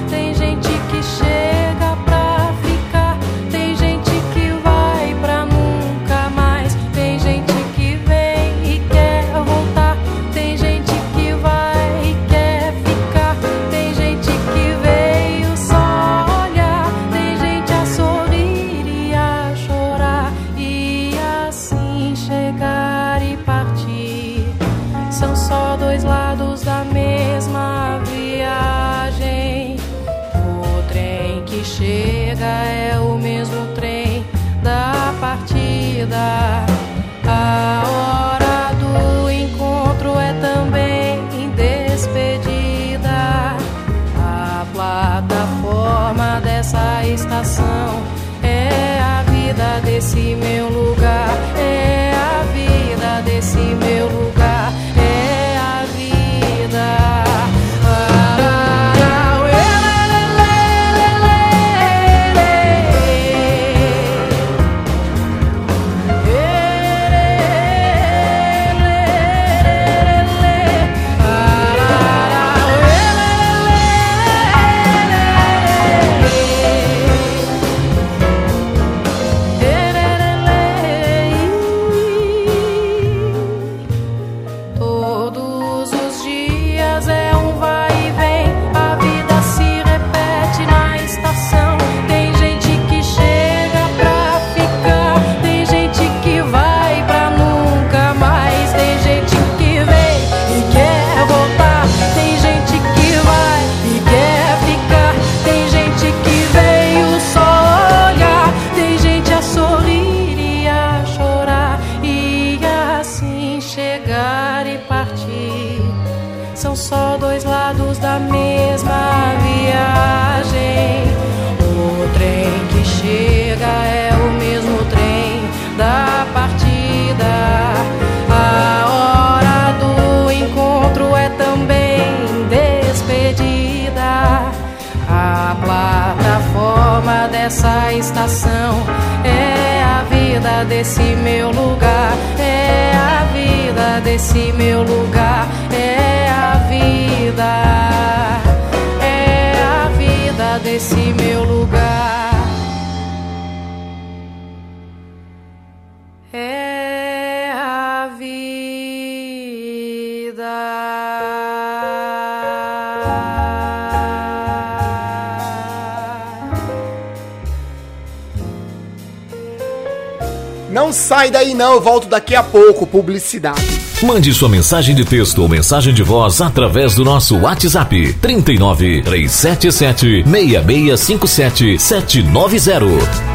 [171.76, 172.88] eu volto daqui a pouco.
[172.88, 173.62] Publicidade.
[174.02, 180.24] Mande sua mensagem de texto ou mensagem de voz através do nosso WhatsApp 39 377
[180.24, 183.35] 6657 790.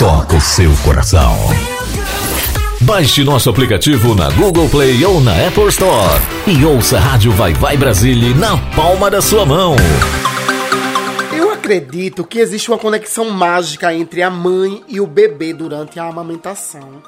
[0.00, 1.36] toca o seu coração.
[2.80, 7.52] Baixe nosso aplicativo na Google Play ou na Apple Store e ouça a Rádio Vai
[7.52, 9.76] Vai Brasília na palma da sua mão.
[11.36, 16.08] Eu acredito que existe uma conexão mágica entre a mãe e o bebê durante a
[16.08, 17.02] amamentação.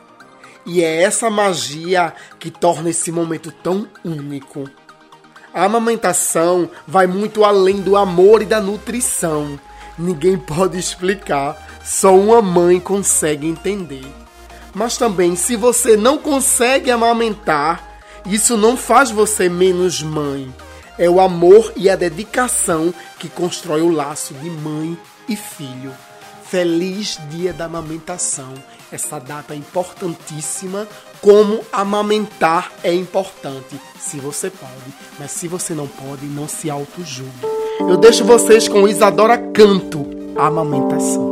[0.66, 4.68] E é essa magia que torna esse momento tão único.
[5.54, 9.58] A amamentação vai muito além do amor e da nutrição.
[9.98, 14.06] Ninguém pode explicar, só uma mãe consegue entender.
[14.74, 20.52] Mas também, se você não consegue amamentar, isso não faz você menos mãe.
[20.98, 24.96] É o amor e a dedicação que constrói o laço de mãe
[25.28, 25.92] e filho.
[26.44, 28.52] Feliz Dia da Amamentação.
[28.90, 30.86] Essa data é importantíssima,
[31.22, 34.92] como amamentar é importante, se você pode.
[35.18, 37.32] Mas se você não pode, não se auto-julgue.
[37.80, 40.06] Eu deixo vocês com Isadora Canto,
[40.36, 41.31] Amamentação.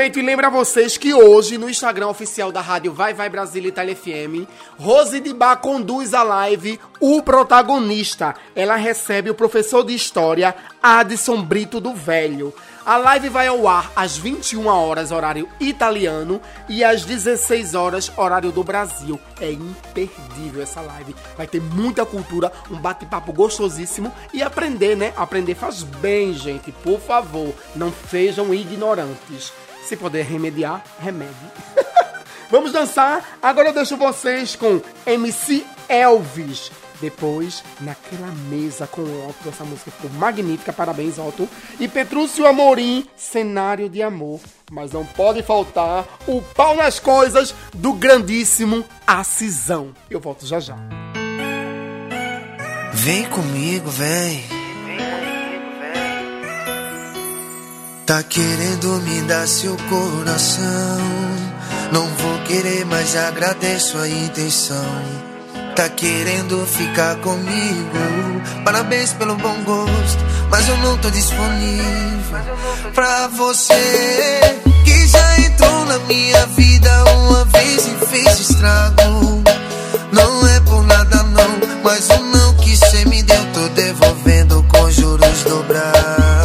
[0.00, 3.68] Aproveito e lembro a vocês que hoje, no Instagram oficial da rádio Vai Vai Brasília
[3.68, 4.48] Itália FM,
[4.78, 8.34] Rose de Bar conduz a live O Protagonista.
[8.56, 12.54] Ela recebe o professor de História, Adson Brito do Velho.
[12.86, 18.50] A live vai ao ar às 21 horas, horário italiano, e às 16 horas, horário
[18.50, 19.20] do Brasil.
[19.38, 21.14] É imperdível essa live.
[21.36, 25.12] Vai ter muita cultura, um bate-papo gostosíssimo e aprender, né?
[25.14, 26.72] Aprender faz bem, gente.
[26.72, 29.52] Por favor, não sejam ignorantes.
[29.84, 31.34] Se puder remediar, remedie.
[32.50, 33.38] Vamos dançar?
[33.40, 36.70] Agora eu deixo vocês com MC Elvis.
[37.00, 41.48] Depois, naquela mesa com o Otto, essa música ficou magnífica, parabéns, Otto.
[41.78, 44.40] E Petrúcio Amorim, cenário de amor.
[44.70, 49.94] Mas não pode faltar o pau nas coisas do grandíssimo Acisão.
[50.10, 50.76] Eu volto já já.
[52.92, 54.59] Vem comigo, vem.
[58.10, 60.98] Tá querendo me dar seu coração.
[61.92, 64.84] Não vou querer, mas agradeço a intenção.
[65.76, 67.98] Tá querendo ficar comigo?
[68.64, 72.40] Parabéns pelo bom gosto, mas eu não tô disponível
[72.96, 74.40] pra você
[74.84, 79.40] que já entrou na minha vida uma vez e fez estrago.
[80.10, 84.90] Não é por nada não, mas o não que cê me deu tô devolvendo com
[84.90, 86.39] juros dobrados.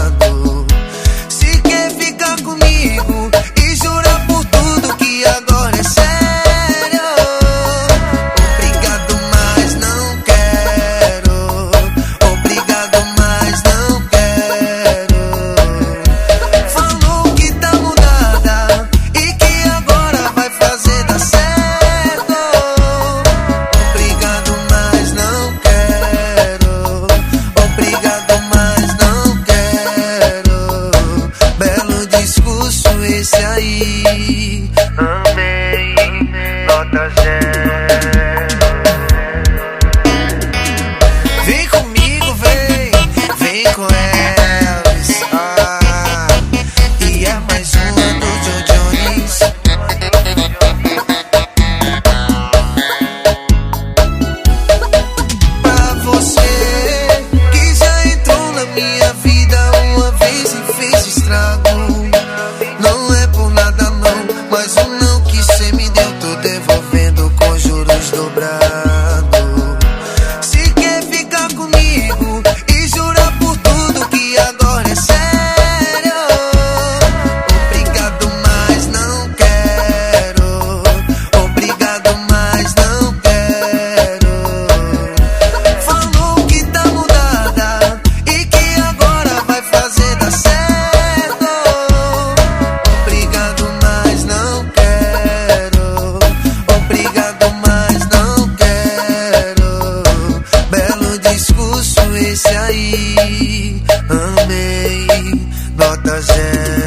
[106.16, 106.85] Nota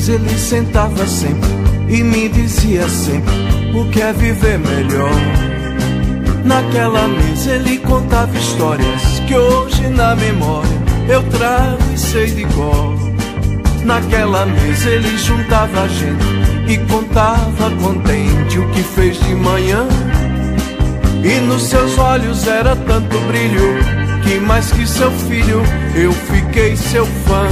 [0.00, 1.50] Mesa ele sentava sempre
[1.86, 3.34] e me dizia sempre
[3.74, 5.12] o que é viver melhor.
[6.42, 10.70] Naquela mesa ele contava histórias que hoje na memória
[11.06, 12.96] eu trago e sei de cor.
[13.84, 16.24] Naquela mesa ele juntava a gente
[16.66, 19.86] e contava contente o que fez de manhã.
[21.22, 23.76] E nos seus olhos era tanto brilho
[24.22, 25.60] que mais que seu filho
[25.94, 27.46] eu fiquei seu fã.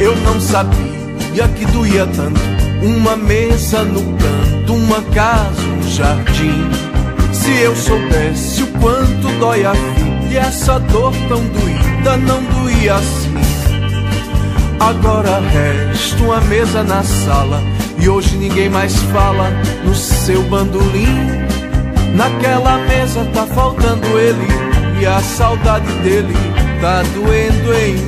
[0.00, 0.97] Eu não sabia
[1.46, 2.40] que doía tanto
[2.82, 6.68] uma mesa no canto, uma casa, um jardim.
[7.32, 12.96] Se eu soubesse o quanto dói a vida e essa dor tão doída não doía
[12.96, 13.34] assim.
[14.80, 17.60] Agora resta uma mesa na sala
[17.98, 19.50] e hoje ninguém mais fala
[19.84, 21.46] no seu bandolim.
[22.14, 24.46] Naquela mesa tá faltando ele
[25.00, 26.34] e a saudade dele
[26.80, 28.07] tá doendo em mim.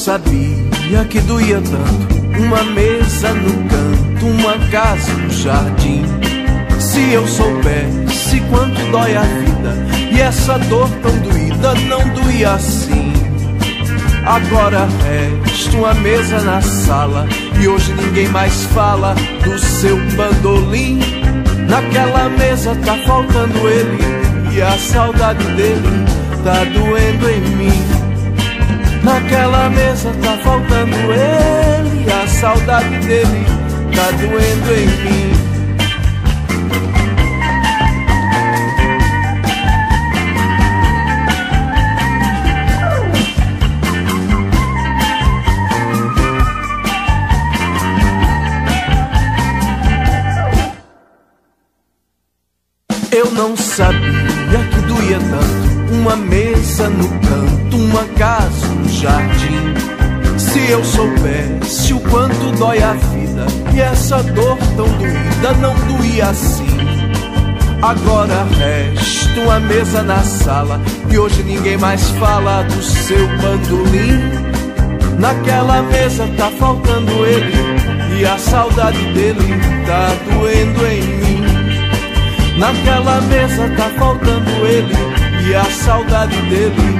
[0.00, 2.20] Sabia que doía tanto.
[2.38, 6.02] Uma mesa no canto, uma casa no jardim.
[6.78, 9.76] Se eu soubesse quanto dói a vida,
[10.10, 13.12] e essa dor tão doída não doía assim.
[14.24, 17.28] Agora resta uma mesa na sala,
[17.60, 20.98] e hoje ninguém mais fala do seu bandolim.
[21.68, 26.06] Naquela mesa tá faltando ele, e a saudade dele
[26.42, 27.99] tá doendo em mim.
[29.02, 33.46] Naquela mesa tá faltando ele, a saudade dele
[33.94, 35.50] tá doendo em mim.
[53.12, 58.69] Eu não sabia que doía tanto uma mesa no canto, uma casa
[59.00, 60.38] jardim.
[60.38, 66.28] Se eu soubesse o quanto dói a vida e essa dor tão doída não doía
[66.28, 66.66] assim.
[67.82, 70.80] Agora resta uma mesa na sala
[71.10, 74.50] e hoje ninguém mais fala do seu bandolim.
[75.18, 81.40] Naquela mesa tá faltando ele e a saudade dele tá doendo em mim.
[82.58, 84.94] Naquela mesa tá faltando ele
[85.48, 86.99] e a saudade dele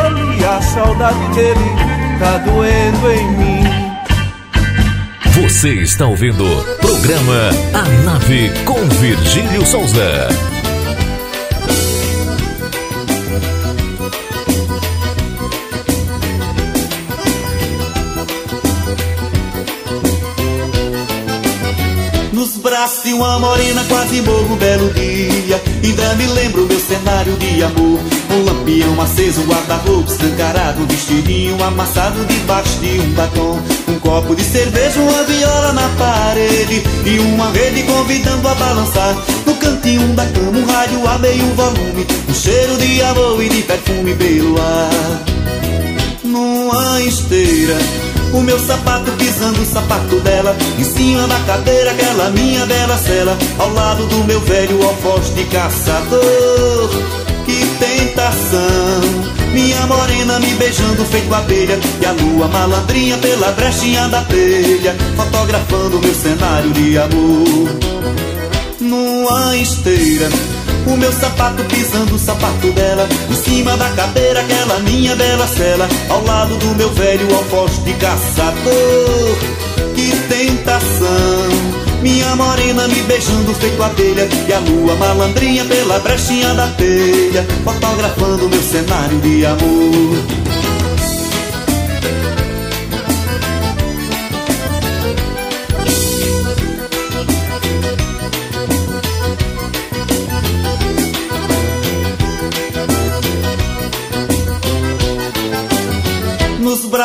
[0.73, 1.59] saudade dele
[2.17, 3.63] tá doendo em mim.
[5.41, 6.45] Você está ouvindo
[6.79, 10.29] programa A Nave com Virgílio Souza.
[22.31, 25.40] Nos braços de uma morena quase morro belo dia
[25.83, 27.99] Ainda me lembro meu cenário de amor.
[28.29, 33.59] Um lampião aceso, um guarda-roupa escancarado Um vestidinho amassado debaixo de um batom.
[33.87, 39.15] Um copo de cerveja, uma viola na parede E uma rede convidando a balançar.
[39.45, 43.61] No cantinho da cama um rádio a meio volume Um cheiro de amor e de
[43.63, 45.21] perfume pelo ar.
[46.23, 47.77] Numa esteira
[48.33, 53.37] o meu sapato pisando o sapato dela Em cima da cadeira aquela minha bela cela
[53.57, 56.89] Ao lado do meu velho alfoz de caçador.
[57.45, 59.01] Que tentação
[59.51, 65.99] Minha morena me beijando feito abelha E a lua malandrinha pela brechinha da telha Fotografando
[65.99, 67.69] meu cenário de amor.
[68.79, 70.29] Numa esteira
[70.87, 75.87] o meu sapato pisando o sapato dela Em cima da cadeira aquela minha bela cela
[76.09, 79.37] Ao lado do meu velho alfoz de caçador.
[79.95, 81.81] Que tentação!
[82.01, 88.49] Minha morena me beijando feito abelha E a lua malandrinha pela brechinha da telha Fotografando
[88.49, 90.40] meu cenário de amor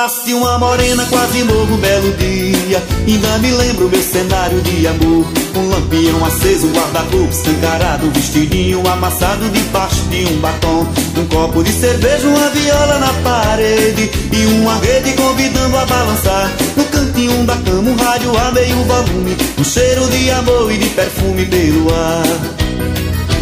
[0.06, 2.80] De uma morena quase novo um belo dia.
[3.08, 5.26] Ainda me lembro meu cenário de amor.
[5.56, 10.86] Um lampião aceso, um guarda-roupa escancarado Um vestidinho amassado debaixo de um batom.
[11.16, 14.08] Um copo de cerveja, uma viola na parede.
[14.32, 16.52] E uma rede convidando a balançar.
[16.76, 19.36] No cantinho da cama um rádio a meio volume.
[19.58, 22.26] Um cheiro de amor e de perfume pelo ar.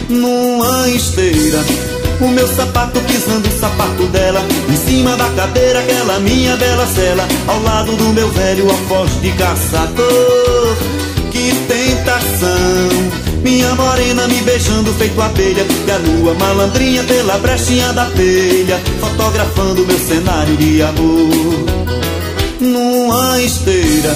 [0.09, 1.63] Numa esteira
[2.25, 7.27] o meu sapato pisando o sapato dela Em cima da cadeira aquela minha bela cela
[7.47, 10.77] Ao lado do meu velho alfoz de caçador.
[11.31, 18.07] Que tentação Minha morena me beijando feito abelha E a lua malandrinha pela brechinha da
[18.07, 21.85] telha Fotografando meu cenário de amor.
[22.61, 24.15] Numa esteira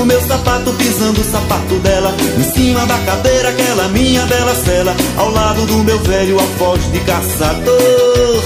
[0.00, 4.94] o meu sapato pisando o sapato dela Em cima da cadeira aquela minha bela cela
[5.16, 8.42] Ao lado do meu velho alfoz de caçador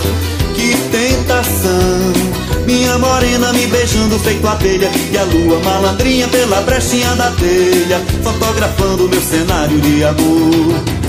[0.54, 2.30] Que tentação.
[2.66, 9.08] Minha morena me beijando feito abelha E a lua malandrinha pela brechinha da telha Fotografando
[9.08, 10.99] meu cenário de amor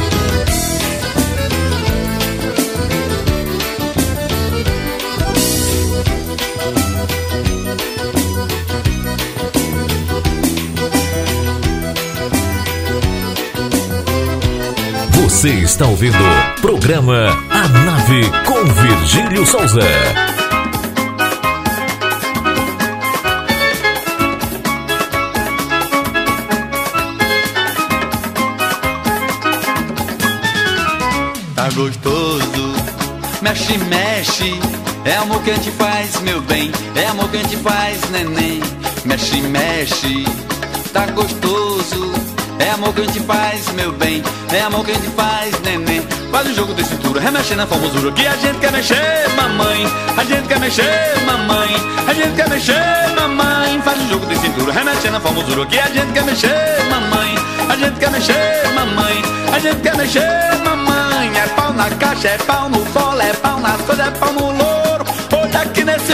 [15.41, 16.19] Você está ouvindo
[16.61, 19.81] programa A Nave com Virgílio Souza.
[31.55, 32.75] Tá gostoso,
[33.41, 34.59] mexe, mexe.
[35.05, 36.71] É amor que gente faz, meu bem.
[36.95, 38.61] É amor que gente faz, neném.
[39.05, 40.23] Mexe, mexe.
[40.93, 41.70] Tá gostoso.
[42.71, 44.23] É amor que a gente faz, meu bem.
[44.49, 46.01] É amor que a gente faz, neném.
[46.31, 48.13] Faz um jogo de cintura, remexendo na formosura.
[48.13, 49.85] Que a gente quer mexer, mamãe.
[50.15, 51.69] A gente quer mexer, mamãe.
[52.07, 53.81] A gente quer mexer, mamãe.
[53.81, 55.65] Faz um jogo de cintura, remexendo na formosura.
[55.65, 57.35] Que a gente quer mexer, mamãe.
[57.67, 59.21] A gente quer mexer, mamãe.
[59.53, 61.37] A gente quer mexer, mamãe.
[61.37, 64.45] É pau na caixa, é pau no fole, é pau nas coisas, é pau no
[64.45, 65.05] louro.
[65.33, 66.10] Olha aqui nesse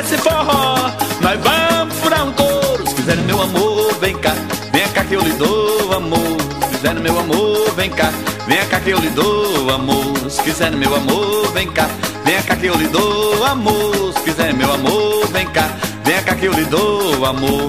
[0.00, 0.90] nesse forró,
[1.20, 2.86] nós vamos furar um couro.
[2.88, 4.34] Se quiser meu amor, vem cá,
[4.72, 6.36] vem cá que eu lhe dou amor.
[6.62, 8.10] Se quiser meu amor, vem cá,
[8.46, 10.30] vem cá que eu lhe dou amor.
[10.30, 11.88] Se quiser meu amor, vem cá,
[12.24, 14.12] vem cá que eu lhe dou amor.
[14.14, 15.68] Se quiser meu amor, vem cá,
[16.04, 17.68] vem cá que eu lhe dou amor.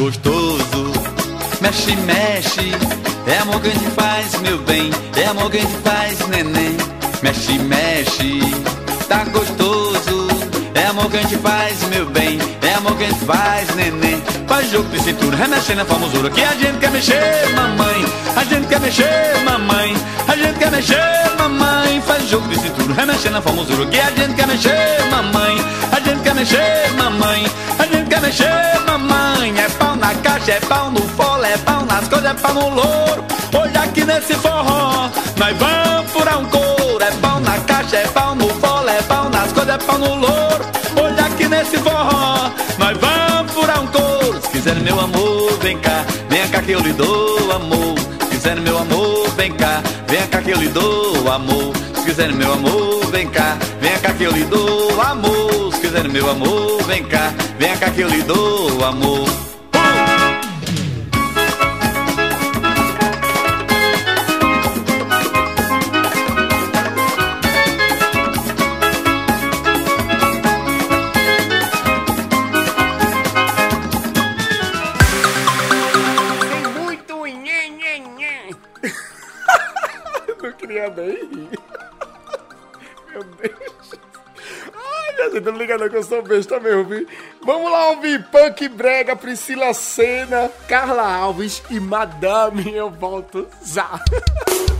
[0.00, 0.92] Gostoso,
[1.60, 2.72] mexe, mexe.
[3.26, 4.90] É amor gente faz, meu bem.
[5.14, 6.74] É amor gente faz, neném.
[7.22, 8.40] Mexe, mexe.
[9.06, 10.28] Tá gostoso.
[10.74, 12.38] É amor gente faz, meu bem.
[12.62, 14.22] É amor gente faz, neném.
[14.48, 16.30] Faz jogo de cintura, remexendo na formosura.
[16.30, 18.04] Que a gente quer mexer, mamãe.
[18.36, 19.94] A gente quer mexer, mamãe.
[20.26, 22.00] A gente quer mexer, mamãe.
[22.06, 23.84] Faz jogo de cintura, remexendo na formosura.
[23.84, 25.56] Que a gente quer mexer, mamãe.
[25.92, 27.46] A gente quer mexer, mamãe.
[27.78, 29.58] A quer mexer, mamãe.
[29.58, 32.68] É pau na caixa, é pau no fole, é pau nas coisas, é pau no
[32.68, 33.24] louro.
[33.54, 37.02] Olha aqui nesse forró, nós vamos furar um couro.
[37.02, 40.14] É pau na caixa, é pau no fole, é pau nas coisas, é pau no
[40.16, 40.64] louro.
[41.00, 44.40] Olha aqui nesse forró, nós vamos furar um couro.
[44.42, 47.98] Se quiser meu amor, vem cá, vem cá que eu lhe dou amor.
[48.20, 51.72] Se quiser meu amor, vem cá, vem cá que eu lhe dou amor.
[51.94, 55.72] Se quiser meu amor, vem cá, vem cá que eu lhe dou amor.
[55.74, 56.59] Se quiser meu amor,
[57.88, 59.50] que eu lhe dou amor.
[83.12, 83.94] Meu Deus.
[84.74, 87.06] Ai, minha gente, não liga não que eu sou besta mesmo, viu?
[87.42, 93.98] Vamos lá ouvir Punk Brega, Priscila Senna, Carla Alves e Madame, eu volto já.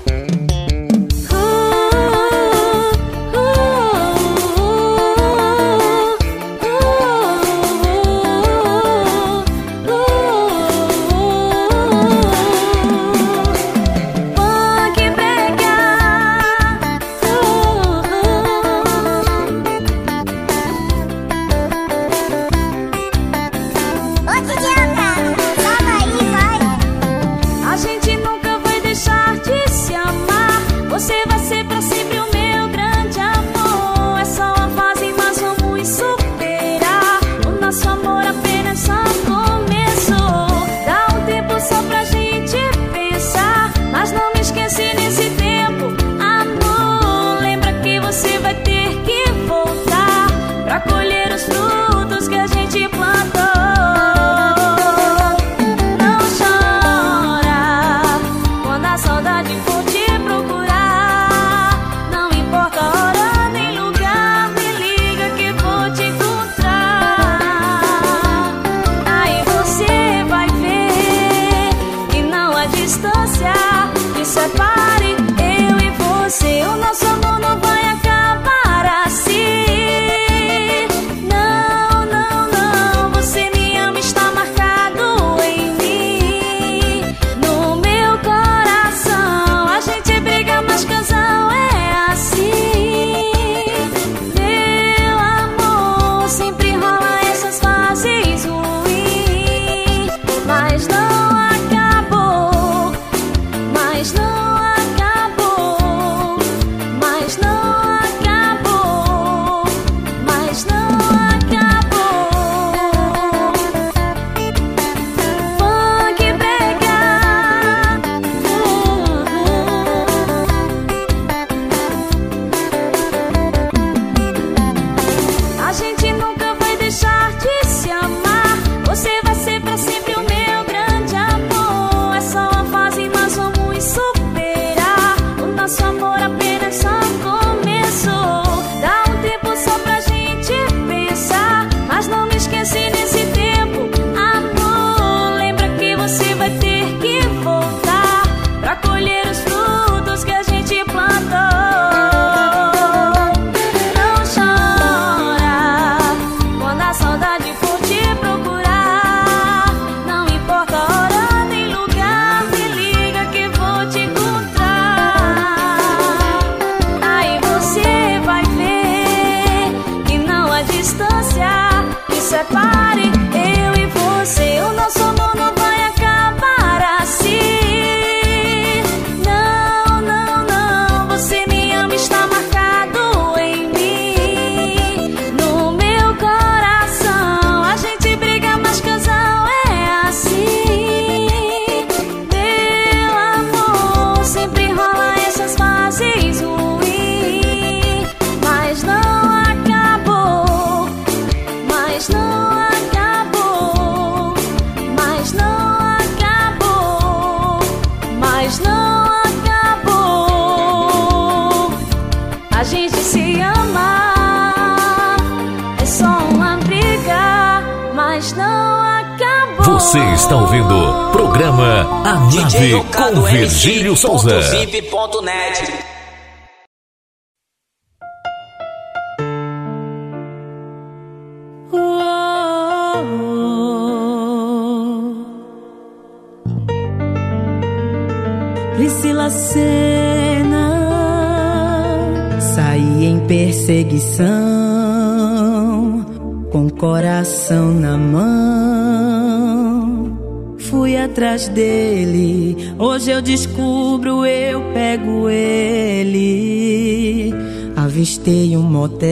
[257.91, 259.11] Avistei um motel.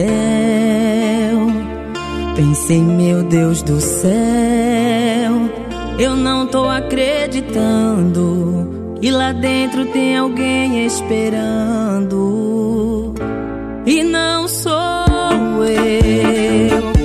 [2.33, 4.09] Pensei, meu Deus do céu,
[5.99, 7.35] eu não tô acreditando.
[9.01, 11.93] E lá dentro tem alguém esperando.
[13.85, 14.71] E não sou
[15.65, 16.98] eu.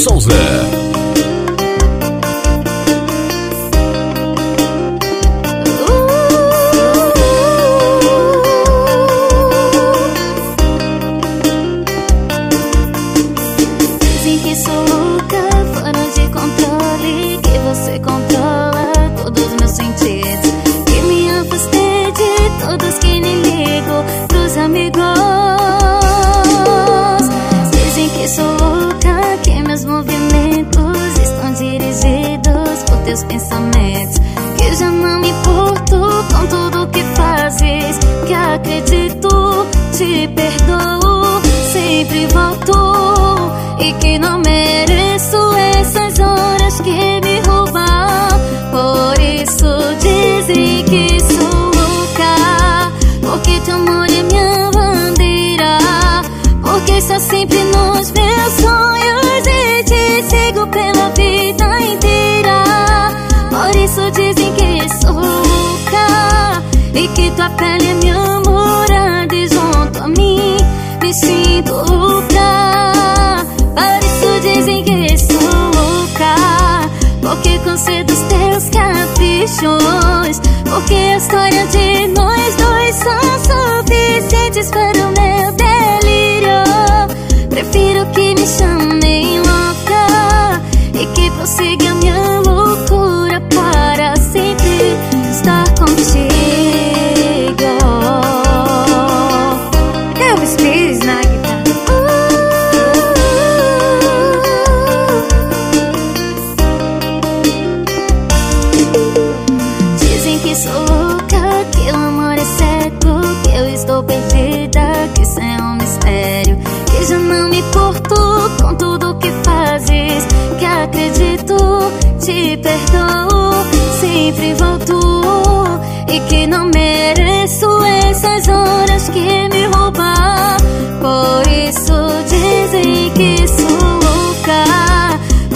[0.00, 0.79] Souza.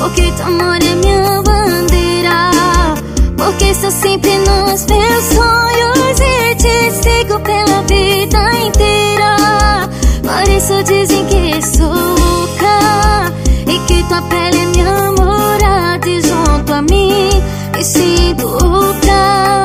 [0.05, 2.51] Porque teu amor é minha bandeira.
[3.39, 9.89] Porque estou sempre nos meus sonhos E te sigo pela vida inteira.
[10.23, 13.33] Por isso dizem que sou louca
[13.67, 17.31] E que tua pele é minha morada E junto a mim
[17.75, 19.65] me sinto louca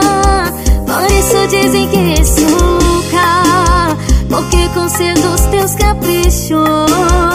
[0.87, 3.97] Por isso dizem que sou louca
[4.29, 7.28] Porque concedo os teus caprichos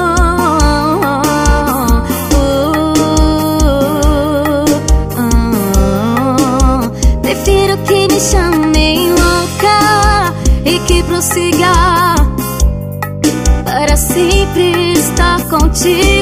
[11.34, 12.14] consiga
[13.64, 16.13] para sempre estar contigo.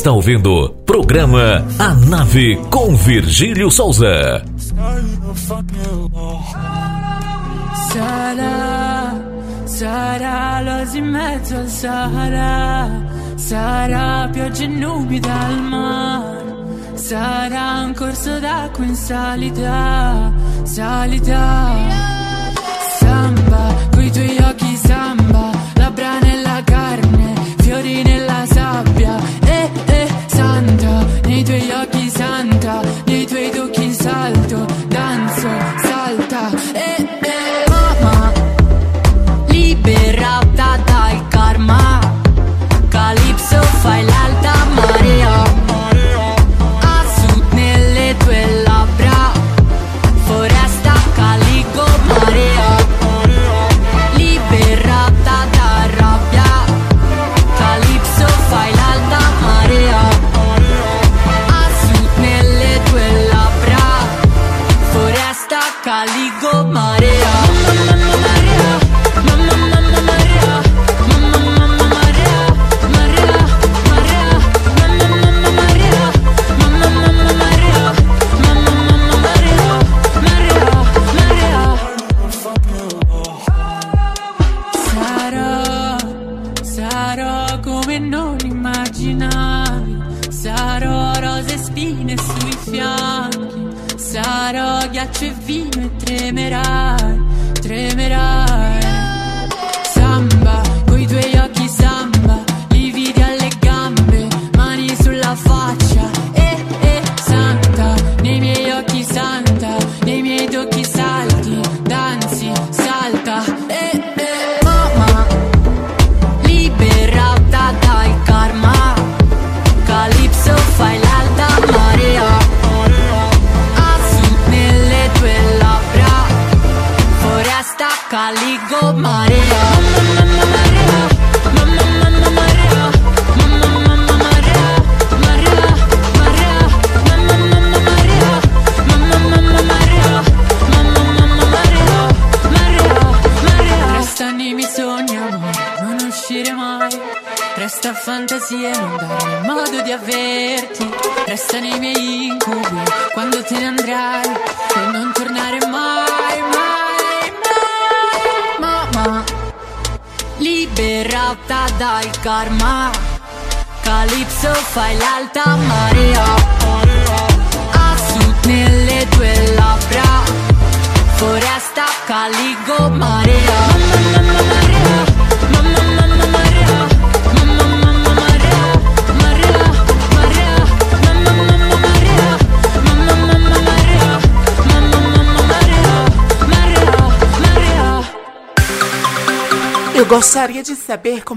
[0.00, 4.42] está ouvindo programa A Nave com Virgílio Souza.
[9.66, 11.16] سارة لازم
[11.66, 16.52] سارة Sara, piogge e nubi dal mare
[16.94, 20.32] Sarà un corso d'acqua in salita,
[20.62, 21.72] salita.
[22.98, 24.59] Samba, coi tuoi occhi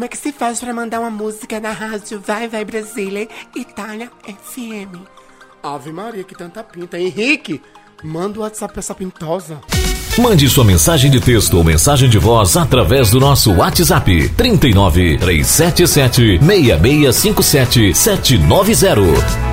[0.03, 3.25] como é que se faz pra mandar uma música na rádio Vai Vai Brasília,
[3.55, 4.99] Itália FM.
[5.63, 6.99] Ave Maria, que tanta pinta.
[6.99, 7.61] Henrique,
[8.03, 9.61] manda o WhatsApp pra essa pintosa.
[10.19, 16.39] Mande sua mensagem de texto ou mensagem de voz através do nosso WhatsApp 39 377
[16.39, 19.52] 6657 790.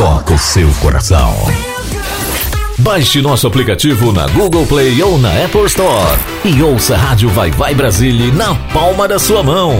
[0.00, 1.34] toca o seu coração.
[2.78, 7.50] Baixe nosso aplicativo na Google Play ou na Apple Store e ouça a Rádio Vai
[7.50, 9.74] Vai Brasília na palma da sua mão.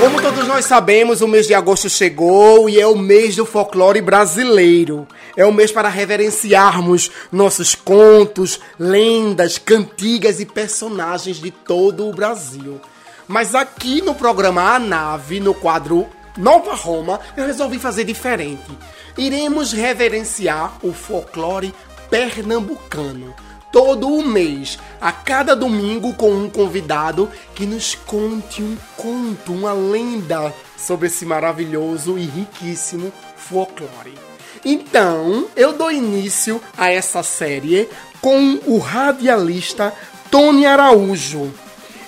[0.00, 4.00] Como todos nós sabemos, o mês de agosto chegou e é o mês do folclore
[4.00, 5.06] brasileiro.
[5.36, 12.80] É o mês para reverenciarmos nossos contos, lendas, cantigas e personagens de todo o Brasil.
[13.28, 18.76] Mas aqui no programa A Nave, no quadro Nova Roma, eu resolvi fazer diferente.
[19.16, 21.74] Iremos reverenciar o folclore
[22.08, 23.34] pernambucano.
[23.70, 29.72] Todo o mês, a cada domingo, com um convidado que nos conte um conto, uma
[29.72, 34.18] lenda sobre esse maravilhoso e riquíssimo folclore.
[34.64, 37.88] Então, eu dou início a essa série
[38.20, 39.92] com o radialista
[40.30, 41.52] Tony Araújo.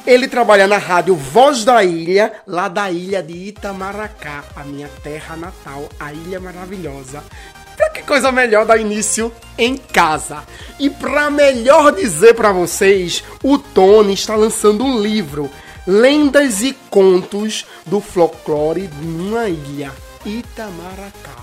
[0.07, 5.35] Ele trabalha na rádio Voz da Ilha, lá da ilha de Itamaracá, a minha terra
[5.35, 7.25] natal, a ilha maravilhosa.
[7.75, 10.45] Pra que coisa melhor dar início em casa?
[10.79, 15.51] E pra melhor dizer pra vocês, o Tony está lançando um livro,
[15.87, 19.91] Lendas e Contos do Folclore de uma Ilha,
[20.27, 21.43] Itamaracá.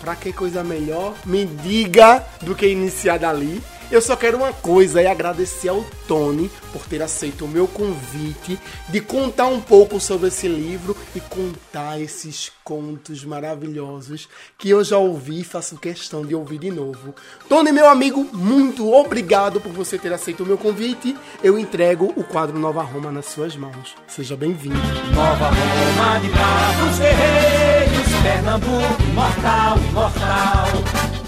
[0.00, 1.14] Pra que coisa melhor?
[1.24, 3.62] Me diga do que iniciar dali.
[3.92, 8.58] Eu só quero uma coisa e agradecer ao Tony por ter aceito o meu convite
[8.88, 14.96] de contar um pouco sobre esse livro e contar esses contos maravilhosos que eu já
[14.96, 17.14] ouvi e faço questão de ouvir de novo.
[17.50, 21.14] Tony, meu amigo, muito obrigado por você ter aceito o meu convite.
[21.44, 23.94] Eu entrego o quadro Nova Roma nas suas mãos.
[24.08, 24.74] Seja bem-vindo.
[25.14, 30.68] Nova Roma de bravos guerreiros, Pernambuco imortal, imortal.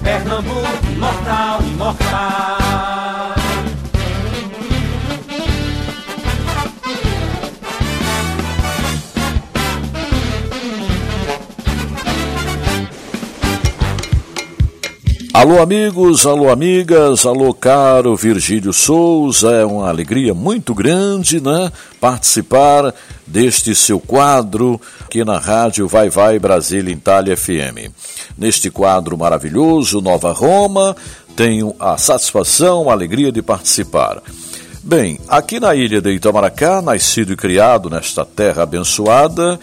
[0.02, 2.93] Pernambuco imortal, imortal.
[15.34, 22.94] Alô amigos, alô amigas, alô caro Virgílio Souza, é uma alegria muito grande, né, participar
[23.26, 27.90] deste seu quadro aqui na rádio Vai Vai Brasília Itália FM.
[28.38, 30.94] Neste quadro maravilhoso, Nova Roma,
[31.34, 34.22] tenho a satisfação, a alegria de participar.
[34.84, 39.58] Bem, aqui na ilha de Itamaracá, nascido e criado nesta terra abençoada,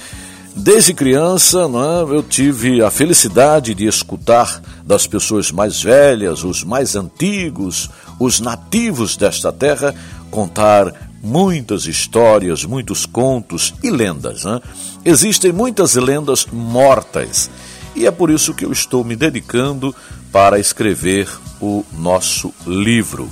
[0.56, 6.96] Desde criança, né, eu tive a felicidade de escutar das pessoas mais velhas, os mais
[6.96, 9.96] antigos, os nativos desta terra,
[10.30, 14.44] contar muitas histórias, muitos contos e lendas.
[14.44, 14.60] Né?
[15.06, 17.50] Existem muitas lendas mortas
[17.96, 19.96] e é por isso que eu estou me dedicando
[20.32, 21.30] para escrever
[21.62, 23.30] o nosso livro.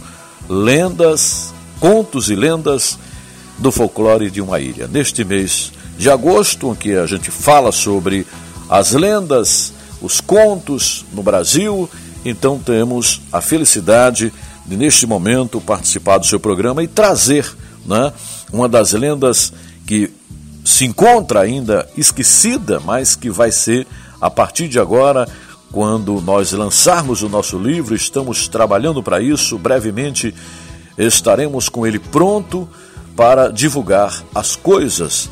[0.48, 2.98] Lendas, contos e lendas
[3.58, 4.88] do folclore de uma ilha.
[4.88, 8.26] Neste mês de agosto, em que a gente fala sobre
[8.70, 11.90] as lendas, os contos no Brasil.
[12.24, 14.32] Então temos a felicidade
[14.66, 17.46] de, neste momento, participar do seu programa e trazer
[17.86, 18.14] né,
[18.50, 19.52] uma das lendas
[19.86, 20.10] que
[20.64, 23.86] se encontra ainda esquecida, mas que vai ser,
[24.22, 25.28] a partir de agora,
[25.70, 30.34] quando nós lançarmos o nosso livro, estamos trabalhando para isso, brevemente
[30.98, 32.70] estaremos com ele pronto
[33.18, 35.30] para divulgar as coisas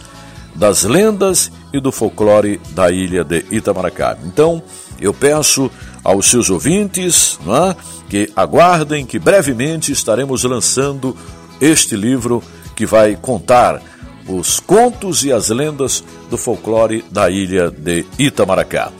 [0.58, 4.18] das lendas e do folclore da ilha de Itamaracá.
[4.26, 4.62] Então,
[5.00, 5.72] eu peço
[6.04, 7.76] aos seus ouvintes é,
[8.10, 11.16] que aguardem que brevemente estaremos lançando
[11.62, 12.44] este livro
[12.76, 13.82] que vai contar
[14.28, 18.92] os contos e as lendas do folclore da ilha de Itamaracá.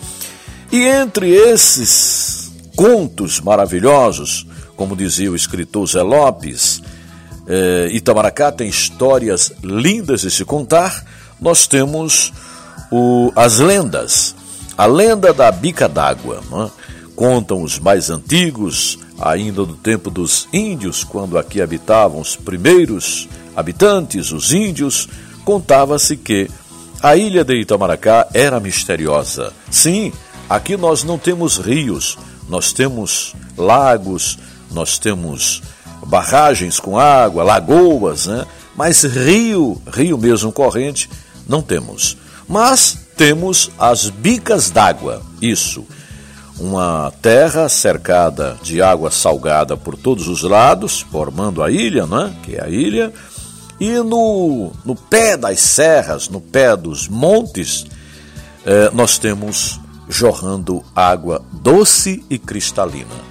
[0.72, 6.82] E entre esses contos maravilhosos, como dizia o escritor Zé Lopes,
[7.48, 11.04] eh, Itamaracá tem histórias lindas de se contar.
[11.40, 12.34] Nós temos
[12.92, 14.36] o, as lendas.
[14.78, 16.42] A lenda da bica d'água.
[16.52, 16.70] É?
[17.16, 24.32] Contam os mais antigos, ainda do tempo dos índios, quando aqui habitavam os primeiros habitantes,
[24.32, 25.10] os índios,
[25.44, 26.48] contava-se que
[27.02, 29.52] a ilha de Itamaracá era misteriosa.
[29.72, 30.14] Sim,
[30.50, 34.38] aqui nós não temos rios, nós temos lagos,
[34.72, 35.64] nós temos
[36.06, 38.46] barragens com água, lagoas, né?
[38.76, 41.10] mas rio, rio mesmo corrente,
[41.48, 42.18] não temos.
[42.48, 45.86] Mas temos as bicas d'água, isso
[46.60, 52.36] uma terra cercada de água salgada por todos os lados, formando a ilha, né?
[52.44, 53.14] que é a ilha,
[53.80, 57.86] e no, no pé das serras, no pé dos montes,
[58.66, 59.80] eh, nós temos
[60.10, 63.28] jorrando água doce e cristalina.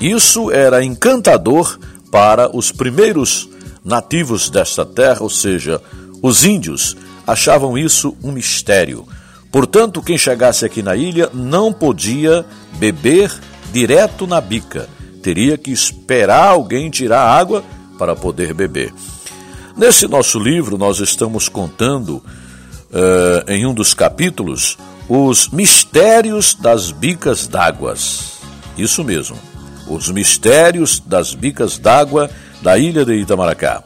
[0.00, 1.78] Isso era encantador
[2.10, 3.46] para os primeiros
[3.84, 5.82] nativos desta terra, ou seja,
[6.22, 9.06] os índios, achavam isso um mistério
[9.50, 12.44] Portanto, quem chegasse aqui na ilha não podia
[12.74, 13.32] beber
[13.72, 14.88] direto na bica,
[15.22, 17.64] teria que esperar alguém tirar água
[17.98, 18.94] para poder beber.
[19.76, 24.78] Nesse nosso livro, nós estamos contando, uh, em um dos capítulos,
[25.08, 28.38] os mistérios das bicas d'águas.
[28.78, 29.36] Isso mesmo,
[29.88, 32.30] os mistérios das bicas d'água
[32.62, 33.82] da ilha de Itamaracá.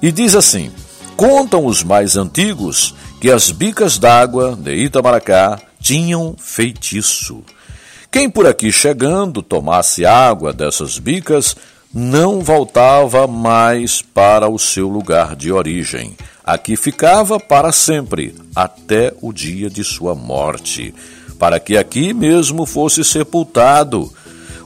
[0.00, 0.70] E diz assim:
[1.18, 7.42] contam os mais antigos que as bicas d'água de Itamaracá tinham feitiço.
[8.08, 11.56] Quem por aqui chegando tomasse água dessas bicas
[11.92, 16.16] não voltava mais para o seu lugar de origem.
[16.44, 20.94] Aqui ficava para sempre, até o dia de sua morte,
[21.36, 24.12] para que aqui mesmo fosse sepultado.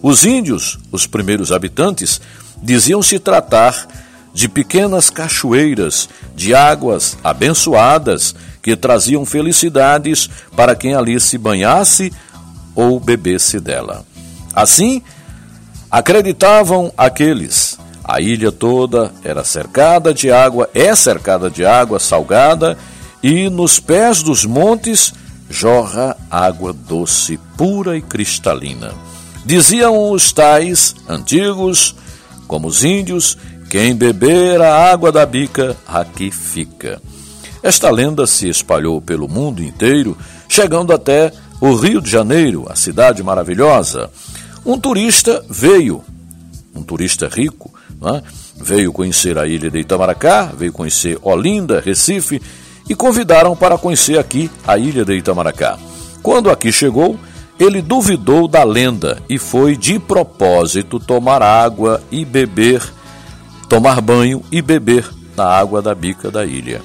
[0.03, 2.21] Os índios, os primeiros habitantes,
[2.63, 4.02] diziam se tratar
[4.33, 12.13] de pequenas cachoeiras de águas abençoadas que traziam felicidades para quem ali se banhasse
[12.75, 14.05] ou bebesse dela.
[14.55, 15.03] Assim,
[15.91, 17.79] acreditavam aqueles.
[18.05, 22.77] A ilha toda era cercada de água, é cercada de água salgada,
[23.23, 25.13] e nos pés dos montes
[25.49, 28.93] jorra água doce, pura e cristalina.
[29.45, 31.95] Diziam os tais antigos,
[32.49, 33.39] como os índios,
[33.73, 37.01] quem beber a água da bica, aqui fica.
[37.63, 40.15] Esta lenda se espalhou pelo mundo inteiro,
[40.47, 44.11] chegando até o Rio de Janeiro, a cidade maravilhosa.
[44.63, 46.05] Um turista veio,
[46.75, 47.73] um turista rico,
[48.15, 48.23] é?
[48.61, 52.43] veio conhecer a ilha de Itamaracá, veio conhecer Olinda, Recife
[52.91, 55.79] e convidaram para conhecer aqui a ilha de Itamaracá.
[56.23, 57.19] Quando aqui chegou,
[57.59, 62.83] ele duvidou da lenda e foi de propósito tomar água e beber
[63.73, 66.83] tomar banho e beber na água da bica da ilha.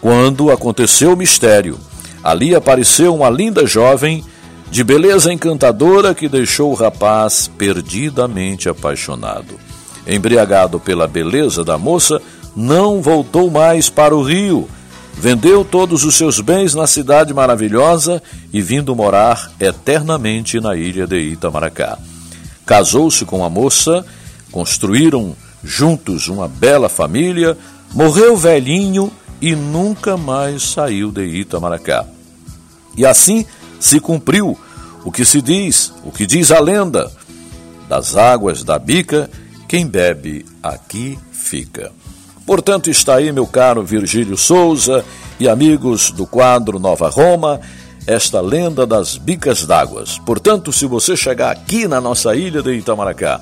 [0.00, 1.78] Quando aconteceu o mistério,
[2.24, 4.24] ali apareceu uma linda jovem
[4.68, 9.60] de beleza encantadora que deixou o rapaz perdidamente apaixonado.
[10.04, 12.20] Embriagado pela beleza da moça,
[12.56, 14.68] não voltou mais para o rio.
[15.14, 18.20] Vendeu todos os seus bens na cidade maravilhosa
[18.52, 21.96] e vindo morar eternamente na ilha de Itamaracá.
[22.66, 24.04] Casou-se com a moça,
[24.50, 27.56] construíram juntos uma bela família,
[27.92, 32.04] morreu velhinho e nunca mais saiu de Itamaracá.
[32.96, 33.44] E assim
[33.80, 34.58] se cumpriu
[35.04, 37.10] o que se diz, o que diz a lenda:
[37.88, 39.30] das águas da bica,
[39.68, 41.90] quem bebe aqui fica.
[42.46, 45.04] Portanto, está aí, meu caro Virgílio Souza
[45.38, 47.60] e amigos do quadro Nova Roma,
[48.06, 50.18] esta lenda das bicas d'águas.
[50.18, 53.40] Portanto, se você chegar aqui na nossa ilha de Itamaracá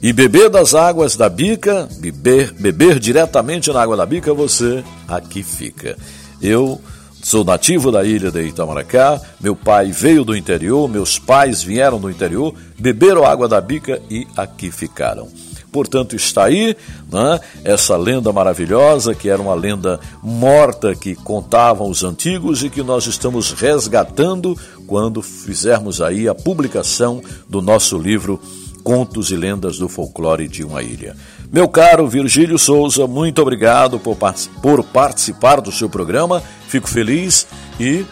[0.00, 5.42] e beber das águas da bica, beber, beber diretamente na água da bica, você aqui
[5.42, 5.96] fica.
[6.40, 6.80] Eu
[7.22, 12.08] sou nativo da ilha de Itamaracá, meu pai veio do interior, meus pais vieram do
[12.08, 15.28] interior, beberam água da bica e aqui ficaram.
[15.72, 16.76] Portanto, está aí
[17.12, 22.82] né, essa lenda maravilhosa, que era uma lenda morta que contavam os antigos e que
[22.82, 24.56] nós estamos resgatando
[24.86, 28.40] quando fizermos aí a publicação do nosso livro
[28.88, 31.14] Contos e Lendas do Folclore de uma Ilha.
[31.52, 34.16] Meu caro Virgílio Souza, muito obrigado por,
[34.62, 36.42] por participar do seu programa.
[36.68, 37.46] Fico feliz
[37.78, 38.06] e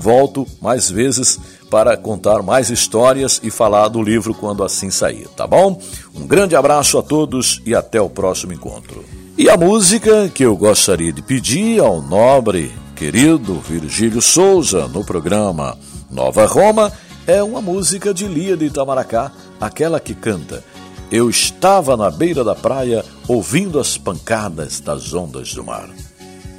[0.00, 1.38] volto mais vezes
[1.70, 5.80] para contar mais histórias e falar do livro quando assim sair, tá bom?
[6.12, 9.04] Um grande abraço a todos e até o próximo encontro.
[9.38, 15.78] E a música que eu gostaria de pedir ao nobre, querido Virgílio Souza no programa
[16.10, 16.92] Nova Roma
[17.26, 20.62] é uma música de Lia de Itamaracá, aquela que canta
[21.10, 25.88] Eu estava na beira da praia ouvindo as pancadas das ondas do mar.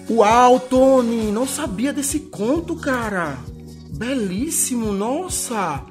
[0.10, 3.38] Uau, Tony, não sabia desse conto, cara.
[3.90, 5.84] Belíssimo, nossa.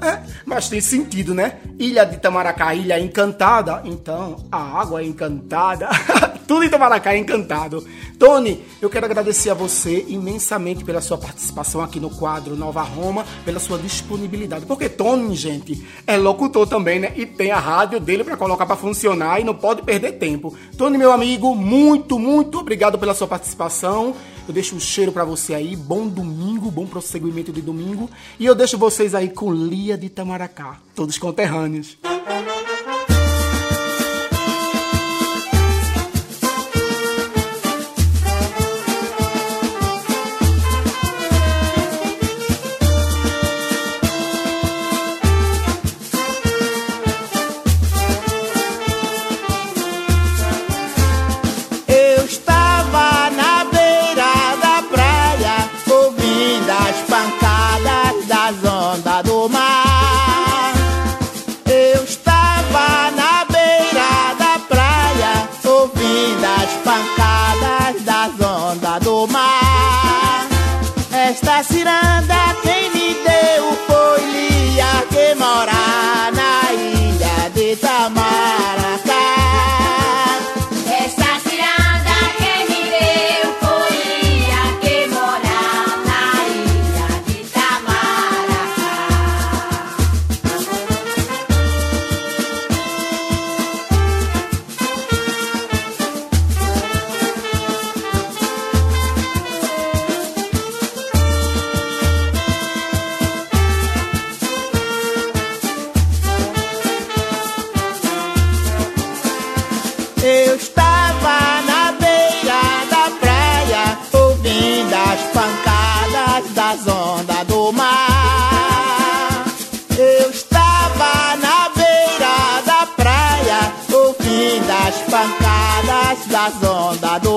[0.00, 1.58] É, mas tem sentido, né?
[1.78, 3.82] Ilha de Itamaracá, ilha encantada.
[3.84, 5.88] Então, a água é encantada.
[6.46, 7.86] Tudo em Itamaracá é encantado.
[8.18, 13.26] Tony, eu quero agradecer a você imensamente pela sua participação aqui no quadro Nova Roma,
[13.44, 14.64] pela sua disponibilidade.
[14.64, 17.12] Porque Tony, gente, é locutor também, né?
[17.16, 20.56] E tem a rádio dele para colocar para funcionar e não pode perder tempo.
[20.76, 24.14] Tony, meu amigo, muito, muito obrigado pela sua participação.
[24.48, 25.76] Eu deixo um cheiro para você aí.
[25.76, 28.10] Bom domingo, bom prosseguimento de domingo.
[28.38, 31.98] E eu deixo vocês aí com Lia de Tamaracá, todos conterrâneos.
[32.02, 32.67] amava.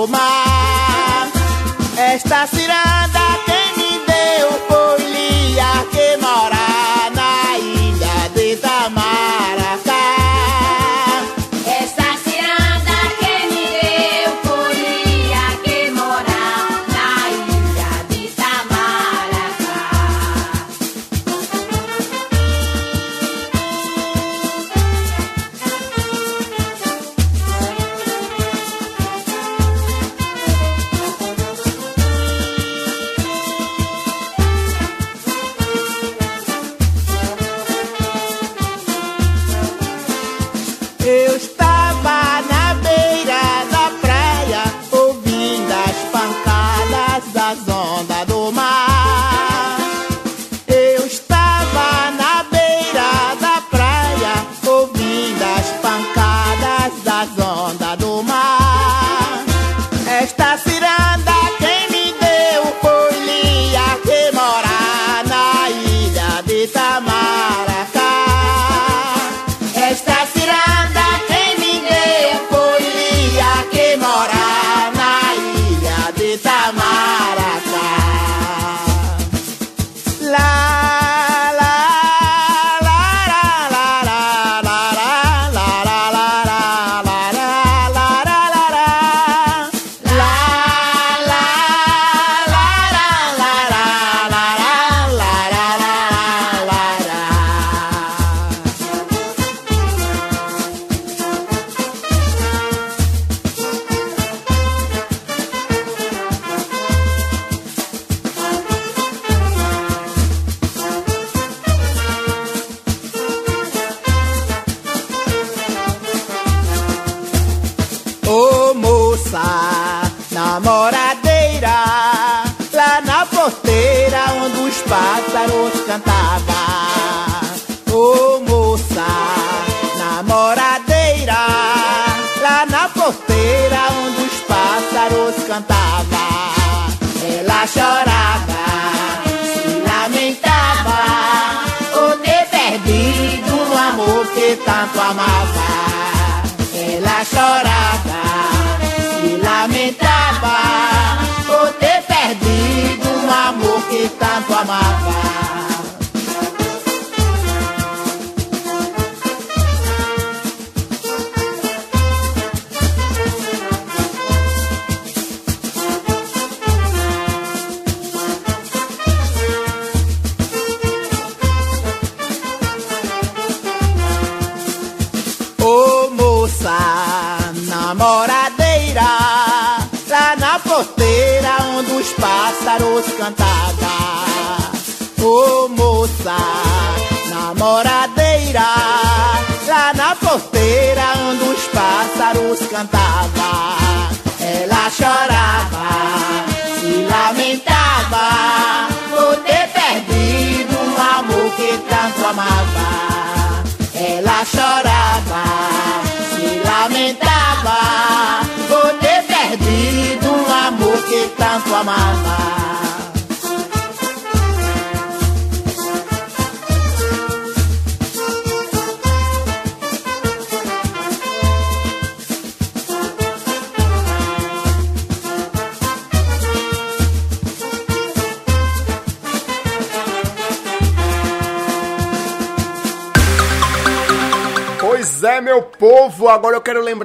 [0.07, 1.29] más.
[2.13, 2.51] Estás.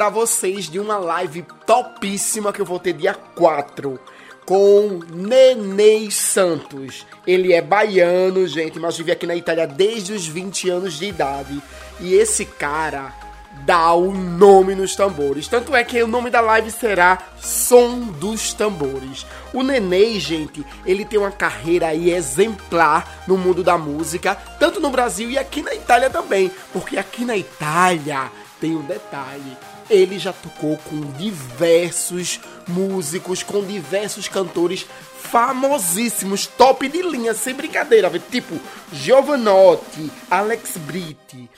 [0.06, 3.98] Lembrar vocês de uma live topíssima que eu vou ter dia 4
[4.44, 7.06] com Nenê Santos.
[7.26, 11.60] Ele é baiano, gente, mas vive aqui na Itália desde os 20 anos de idade.
[12.00, 13.12] E esse cara
[13.64, 15.48] dá o nome nos tambores.
[15.48, 19.26] Tanto é que o nome da live será Som dos Tambores.
[19.52, 25.30] O Nenê, gente, ele tem uma carreira exemplar no mundo da música, tanto no Brasil
[25.30, 26.50] e aqui na Itália também.
[26.72, 28.30] Porque aqui na Itália
[28.60, 29.56] tem um detalhe.
[29.88, 34.86] Ele já tocou com diversos músicos, com diversos cantores
[35.26, 38.58] famosíssimos, top de linha, sem brincadeira, tipo
[38.92, 41.48] Giovanotti, Alex Britti,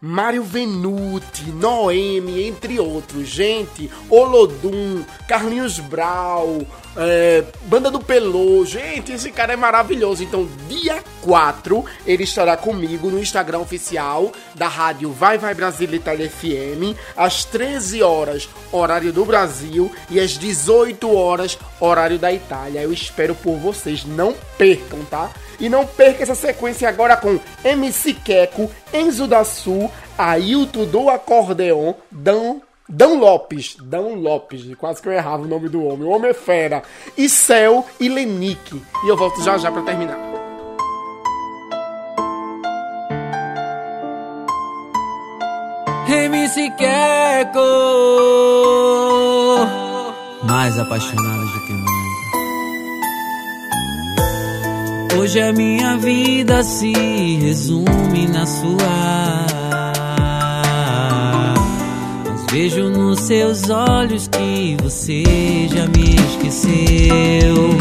[0.00, 3.28] Mário Venuti, Noemi, entre outros.
[3.28, 6.66] Gente, Olodum, Carlinhos Brau,
[6.96, 8.64] é, Banda do Pelô.
[8.64, 10.22] Gente, esse cara é maravilhoso.
[10.22, 16.30] Então, dia 4, ele estará comigo no Instagram oficial da rádio Vai Vai Brasil Itália
[16.30, 22.82] FM, às 13 horas, horário do Brasil, e às 18 horas, horário da Itália.
[22.82, 24.04] Eu espero por vocês.
[24.04, 25.30] Não percam, tá?
[25.58, 31.94] E não perca essa sequência agora com MC Queco, Enzo da Sul, Ailton do Acordeon,
[32.10, 36.30] Dan, Dan Lopes, Dan Lopes, quase que eu errava o nome do homem, o homem
[36.30, 36.82] é fera,
[37.16, 38.80] e Céu e Lenique.
[39.04, 40.36] E eu volto já já pra terminar.
[46.08, 47.58] MC Queco
[50.44, 51.96] Mais apaixonado do que nunca
[55.18, 56.92] Hoje a minha vida se
[57.38, 59.75] resume na sua
[62.50, 65.24] vejo nos seus olhos que você
[65.68, 67.76] já me esqueceu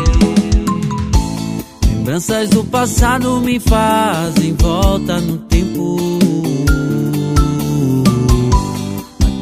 [1.88, 5.98] Lembranças do passado me fazem volta no tempo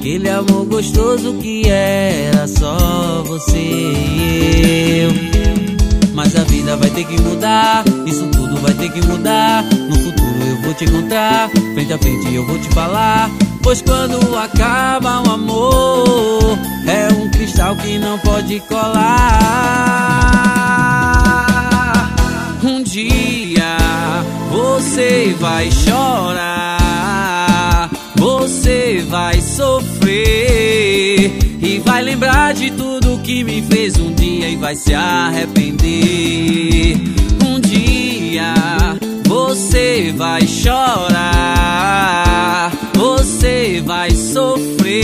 [0.03, 6.13] Aquele amor gostoso que era só você e eu.
[6.13, 9.63] Mas a vida vai ter que mudar, isso tudo vai ter que mudar.
[9.63, 13.29] No futuro eu vou te encontrar, frente a frente eu vou te falar.
[13.63, 19.53] Pois quando acaba o amor, é um cristal que não pode colar.
[22.63, 23.77] Um dia
[24.51, 31.31] você vai chorar, você vai sofrer
[31.61, 37.01] e vai lembrar de tudo que me fez um dia e vai se arrepender.
[37.45, 38.53] Um dia
[39.25, 41.11] você vai chorar,
[43.03, 44.95] você vai sofrer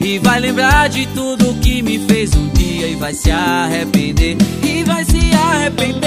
[0.00, 4.82] e vai lembrar de tudo que me fez um dia e vai se arrepender e
[4.82, 6.00] vai se arrepender.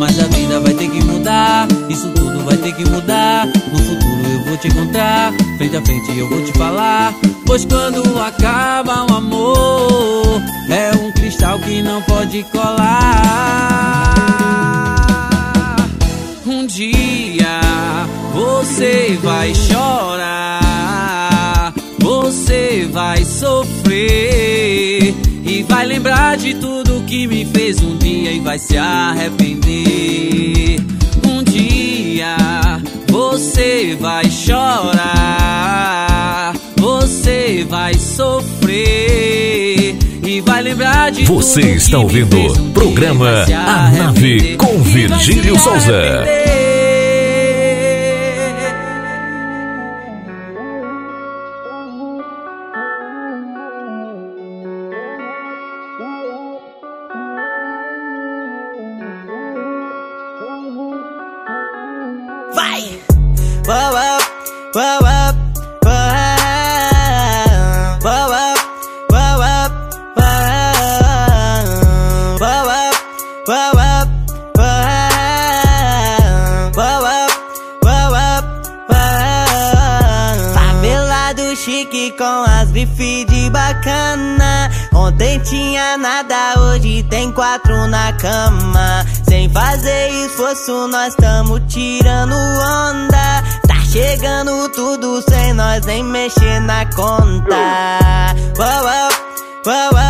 [0.00, 3.13] Mas a vida vai ter que mudar, isso tudo vai ter que mudar.
[4.54, 7.12] Vou te encontrar, frente a frente eu vou te falar.
[7.44, 10.40] Pois quando acaba o amor,
[10.70, 14.14] é um cristal que não pode colar.
[16.46, 17.60] Um dia
[18.32, 20.54] você vai chorar,
[21.98, 25.12] você vai sofrer
[25.44, 30.14] e vai lembrar de tudo que me fez um dia e vai se arrepender.
[33.34, 34.94] Você vai chorar,
[36.76, 44.80] você vai sofrer e vai lembrar de Você está ouvindo um programa A Nave com
[44.80, 46.24] Virgílio Souza.
[64.74, 65.32] Wow wow
[65.84, 66.10] wow
[68.02, 68.58] wow wow
[69.10, 69.68] wow
[72.40, 72.90] wow wow
[76.80, 77.24] wow
[78.10, 78.54] wow
[81.56, 84.70] chique com as bife de bacana?
[84.92, 89.06] Ontem tinha nada, hoje tem quatro na cama.
[89.28, 91.93] Sem fazer esforço, nós tamo tirando
[95.82, 98.34] sem mexer na conta.
[98.56, 99.14] Wow up,
[99.66, 100.03] wow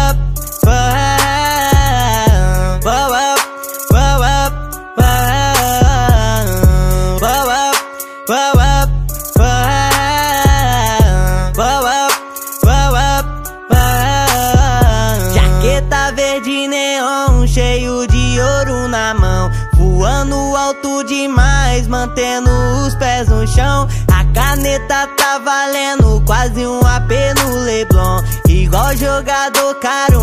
[29.15, 30.14] jogador caro,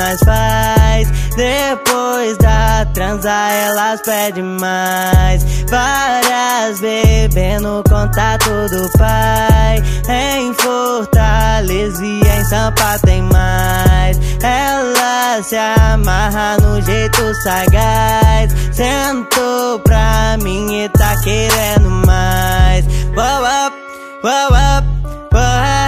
[0.00, 1.10] nós faz.
[1.36, 5.44] Depois da transa elas pedem mais.
[5.68, 9.82] Várias bebendo contato do pai.
[10.08, 14.18] Em Fortaleza e em Sampa tem mais.
[14.42, 18.52] Ela se amarra no jeito sagaz.
[18.72, 22.86] Sentou pra mim e tá querendo mais.
[23.14, 23.76] Wow up,
[24.24, 24.48] wow
[24.78, 24.86] up,
[25.32, 25.80] wow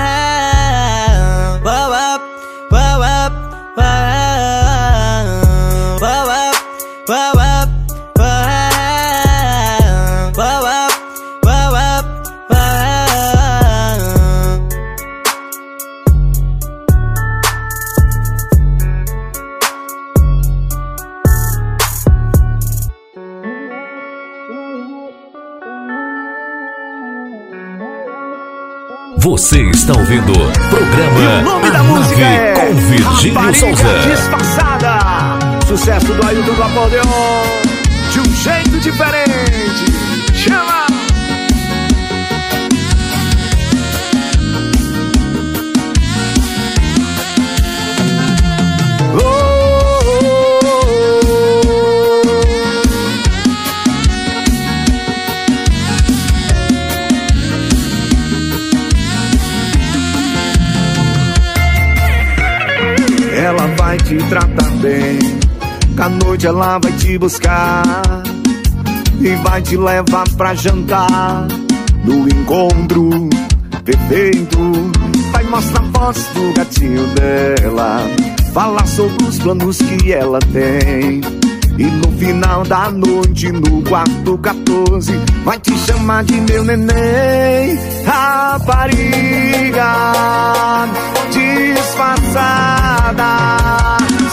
[1.64, 2.31] Wow up,
[29.22, 30.32] Você está ouvindo
[30.68, 33.98] programa E o nome A da música é com Virgílio Souza.
[34.10, 34.98] Disfarçada.
[35.64, 37.02] Sucesso do Ailton do Acordeon.
[38.10, 39.61] De um jeito diferente.
[63.92, 65.18] Vai te tratar bem.
[65.94, 67.82] Que à noite ela vai te buscar.
[69.20, 71.46] E vai te levar pra jantar.
[72.02, 73.28] No encontro
[73.84, 74.58] perfeito.
[75.30, 78.00] Vai mostrar fotos do gatinho dela.
[78.54, 81.20] Falar sobre os planos que ela tem.
[81.78, 85.12] E no final da noite, no quarto 14,
[85.44, 87.78] vai te chamar de meu neném.
[88.04, 89.92] Rapariga
[91.92, 93.30] disfarçada.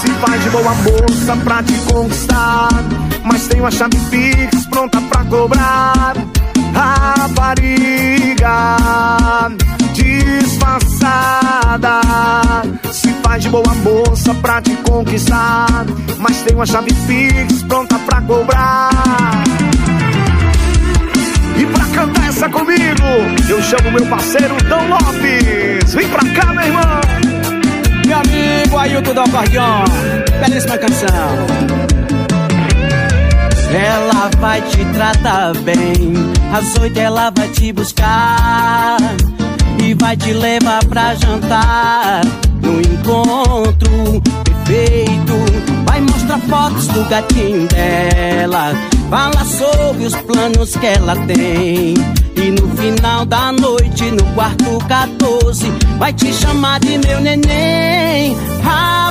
[0.02, 2.70] Se faz de boa moça pra te conquistar.
[3.24, 6.14] Mas tem uma chave Pix pronta pra cobrar.
[6.74, 8.50] Rapariga
[14.30, 15.86] moça pra te conquistar.
[16.18, 18.90] Mas tem uma chave Pix pronta pra cobrar.
[21.58, 23.04] E pra cantar essa comigo,
[23.50, 25.94] eu chamo meu parceiro Dom Lopes.
[25.94, 27.02] Vem pra cá, meu irmão.
[28.06, 29.84] Meu amigo Ailton do Acordeon,
[30.40, 31.10] belíssima canção.
[33.72, 36.14] Ela vai te tratar bem.
[36.52, 38.98] Às oito ela vai te buscar
[39.84, 42.22] e vai te levar pra jantar.
[42.70, 45.34] No encontro perfeito,
[45.88, 48.76] vai mostrar fotos do gatinho dela.
[49.10, 51.96] Fala sobre os planos que ela tem.
[52.36, 55.66] E no final da noite, no quarto 14,
[55.98, 58.38] vai te chamar de meu neném.
[58.62, 59.08] Rapariga,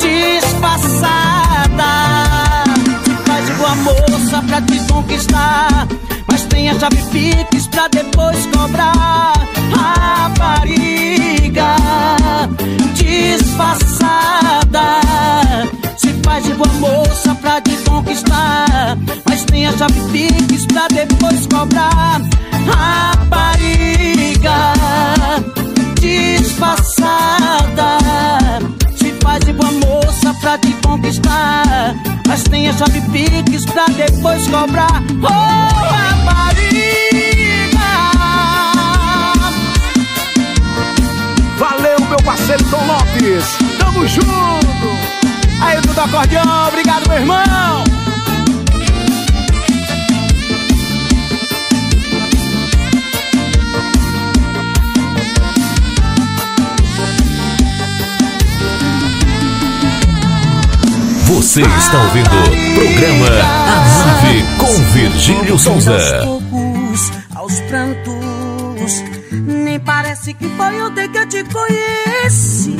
[0.00, 1.04] disfarçada.
[3.24, 5.86] Faz igual a moça pra te conquistar.
[6.30, 9.32] Mas tem a chave Pix pra depois cobrar.
[9.74, 11.76] Rapariga,
[12.94, 15.02] disfarçada
[16.32, 18.96] faz igual moça pra te conquistar.
[19.28, 22.22] Mas tem a chave Pix pra depois cobrar.
[22.66, 24.72] Rapariga
[26.00, 27.98] disfarçada.
[28.96, 30.11] Se faz igual moça
[30.42, 31.94] pra te conquistar.
[32.26, 35.02] Mas tem a chave Pix pra depois cobrar.
[35.22, 37.78] Oh, rapariga.
[41.56, 43.56] Valeu, meu parceiro Tom Lopes.
[43.78, 44.22] Tamo junto.
[45.62, 47.91] Aí, tudo acordeão, obrigado, meu irmão.
[61.34, 66.26] Você está ouvindo o programa A Nave com Virgílio Souza.
[66.26, 72.76] Aos, aos prantos, nem parece que foi ontem que eu te conheci.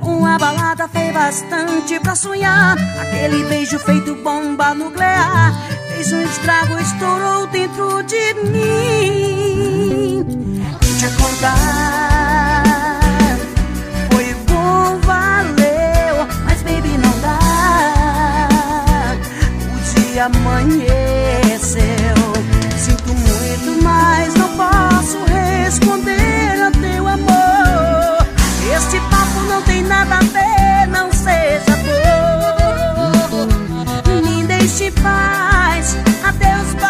[0.00, 2.78] Uma balada fez bastante pra sonhar.
[2.98, 5.52] Aquele beijo feito bomba nuclear
[5.90, 10.24] fez um estrago, estourou dentro de mim.
[10.80, 12.49] Vou te acordar.
[20.12, 21.80] Dia amanheceu.
[22.76, 28.26] Sinto muito, mas não posso responder a teu amor.
[28.76, 31.76] Este papo não tem nada a ver, não seja
[33.34, 33.48] dor.
[34.22, 36.89] Me deixe em paz, adeus, bye,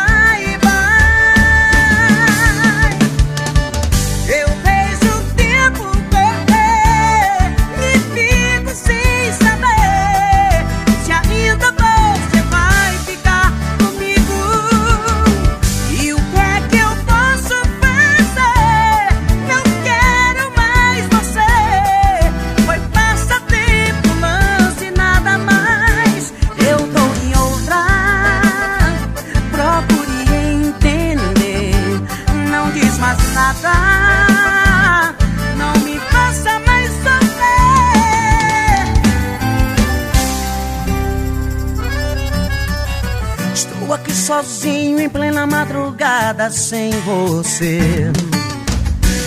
[44.42, 48.10] sozinho em plena madrugada sem você.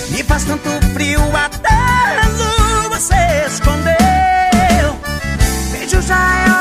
[0.09, 2.27] Me faz tanto frio até a
[2.87, 3.13] lua se
[3.47, 3.93] escondeu.
[5.71, 6.52] Beijo já é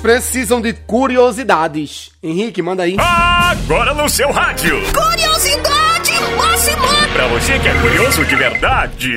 [0.00, 2.10] precisam de curiosidades.
[2.22, 2.96] Henrique, manda aí.
[2.98, 4.80] Agora no seu rádio.
[4.92, 6.86] Curiosidade máxima!
[7.12, 9.14] Pra você que é curioso de verdade.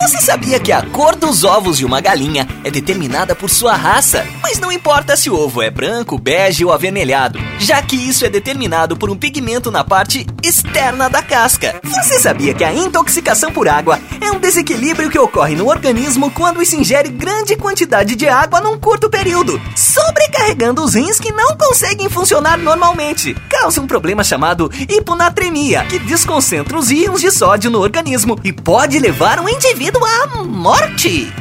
[0.00, 4.24] Você sabia que a cor dos ovos de uma galinha é determinada por sua raça?
[4.40, 8.30] Mas não importa se o ovo é branco, bege ou avermelhado, já que isso é
[8.30, 11.80] determinado por um pigmento na parte externa da casca.
[11.82, 13.98] Você sabia que a intoxicação por água
[14.28, 18.78] é um desequilíbrio que ocorre no organismo quando se ingere grande quantidade de água num
[18.78, 23.34] curto período, sobrecarregando os rins que não conseguem funcionar normalmente.
[23.48, 28.98] Causa um problema chamado hiponatremia, que desconcentra os íons de sódio no organismo e pode
[28.98, 31.32] levar um indivíduo à morte.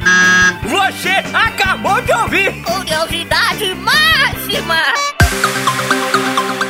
[0.63, 2.63] Você acabou de ouvir.
[2.63, 4.81] Curiosidade máxima!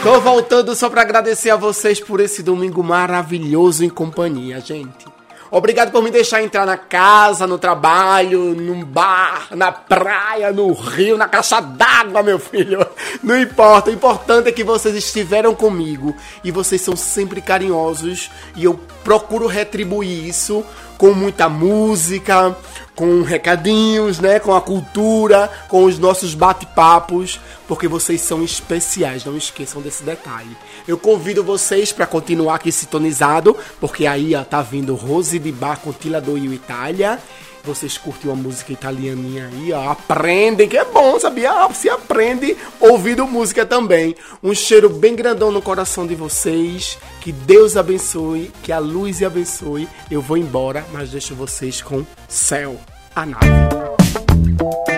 [0.01, 5.17] Tô voltando só pra agradecer a vocês por esse domingo maravilhoso em companhia, gente.
[5.49, 11.17] Obrigado por me deixar entrar na casa, no trabalho, num bar, na praia, no rio,
[11.17, 12.85] na caixa d'água, meu filho.
[13.23, 18.65] Não importa, o importante é que vocês estiveram comigo e vocês são sempre carinhosos e
[18.65, 20.65] eu procuro retribuir isso
[20.97, 22.55] com muita música,
[22.97, 24.39] com recadinhos, né?
[24.39, 30.57] Com a cultura, com os nossos bate-papos, porque vocês são especiais, não esqueçam desse detalhe.
[30.87, 35.79] Eu convido vocês para continuar aqui sintonizado, porque aí ó, tá vindo Rose de Bar
[35.79, 37.19] com Tila do Rio Itália.
[37.67, 41.51] Vocês curtem uma música italianinha aí, ó, aprendem, que é bom, sabia?
[41.51, 44.15] Ah, se aprende ouvindo música também.
[44.41, 46.97] Um cheiro bem grandão no coração de vocês.
[47.19, 49.85] Que Deus abençoe, que a luz abençoe.
[50.09, 52.79] Eu vou embora, mas deixo vocês com Céu,
[53.13, 54.96] a nave.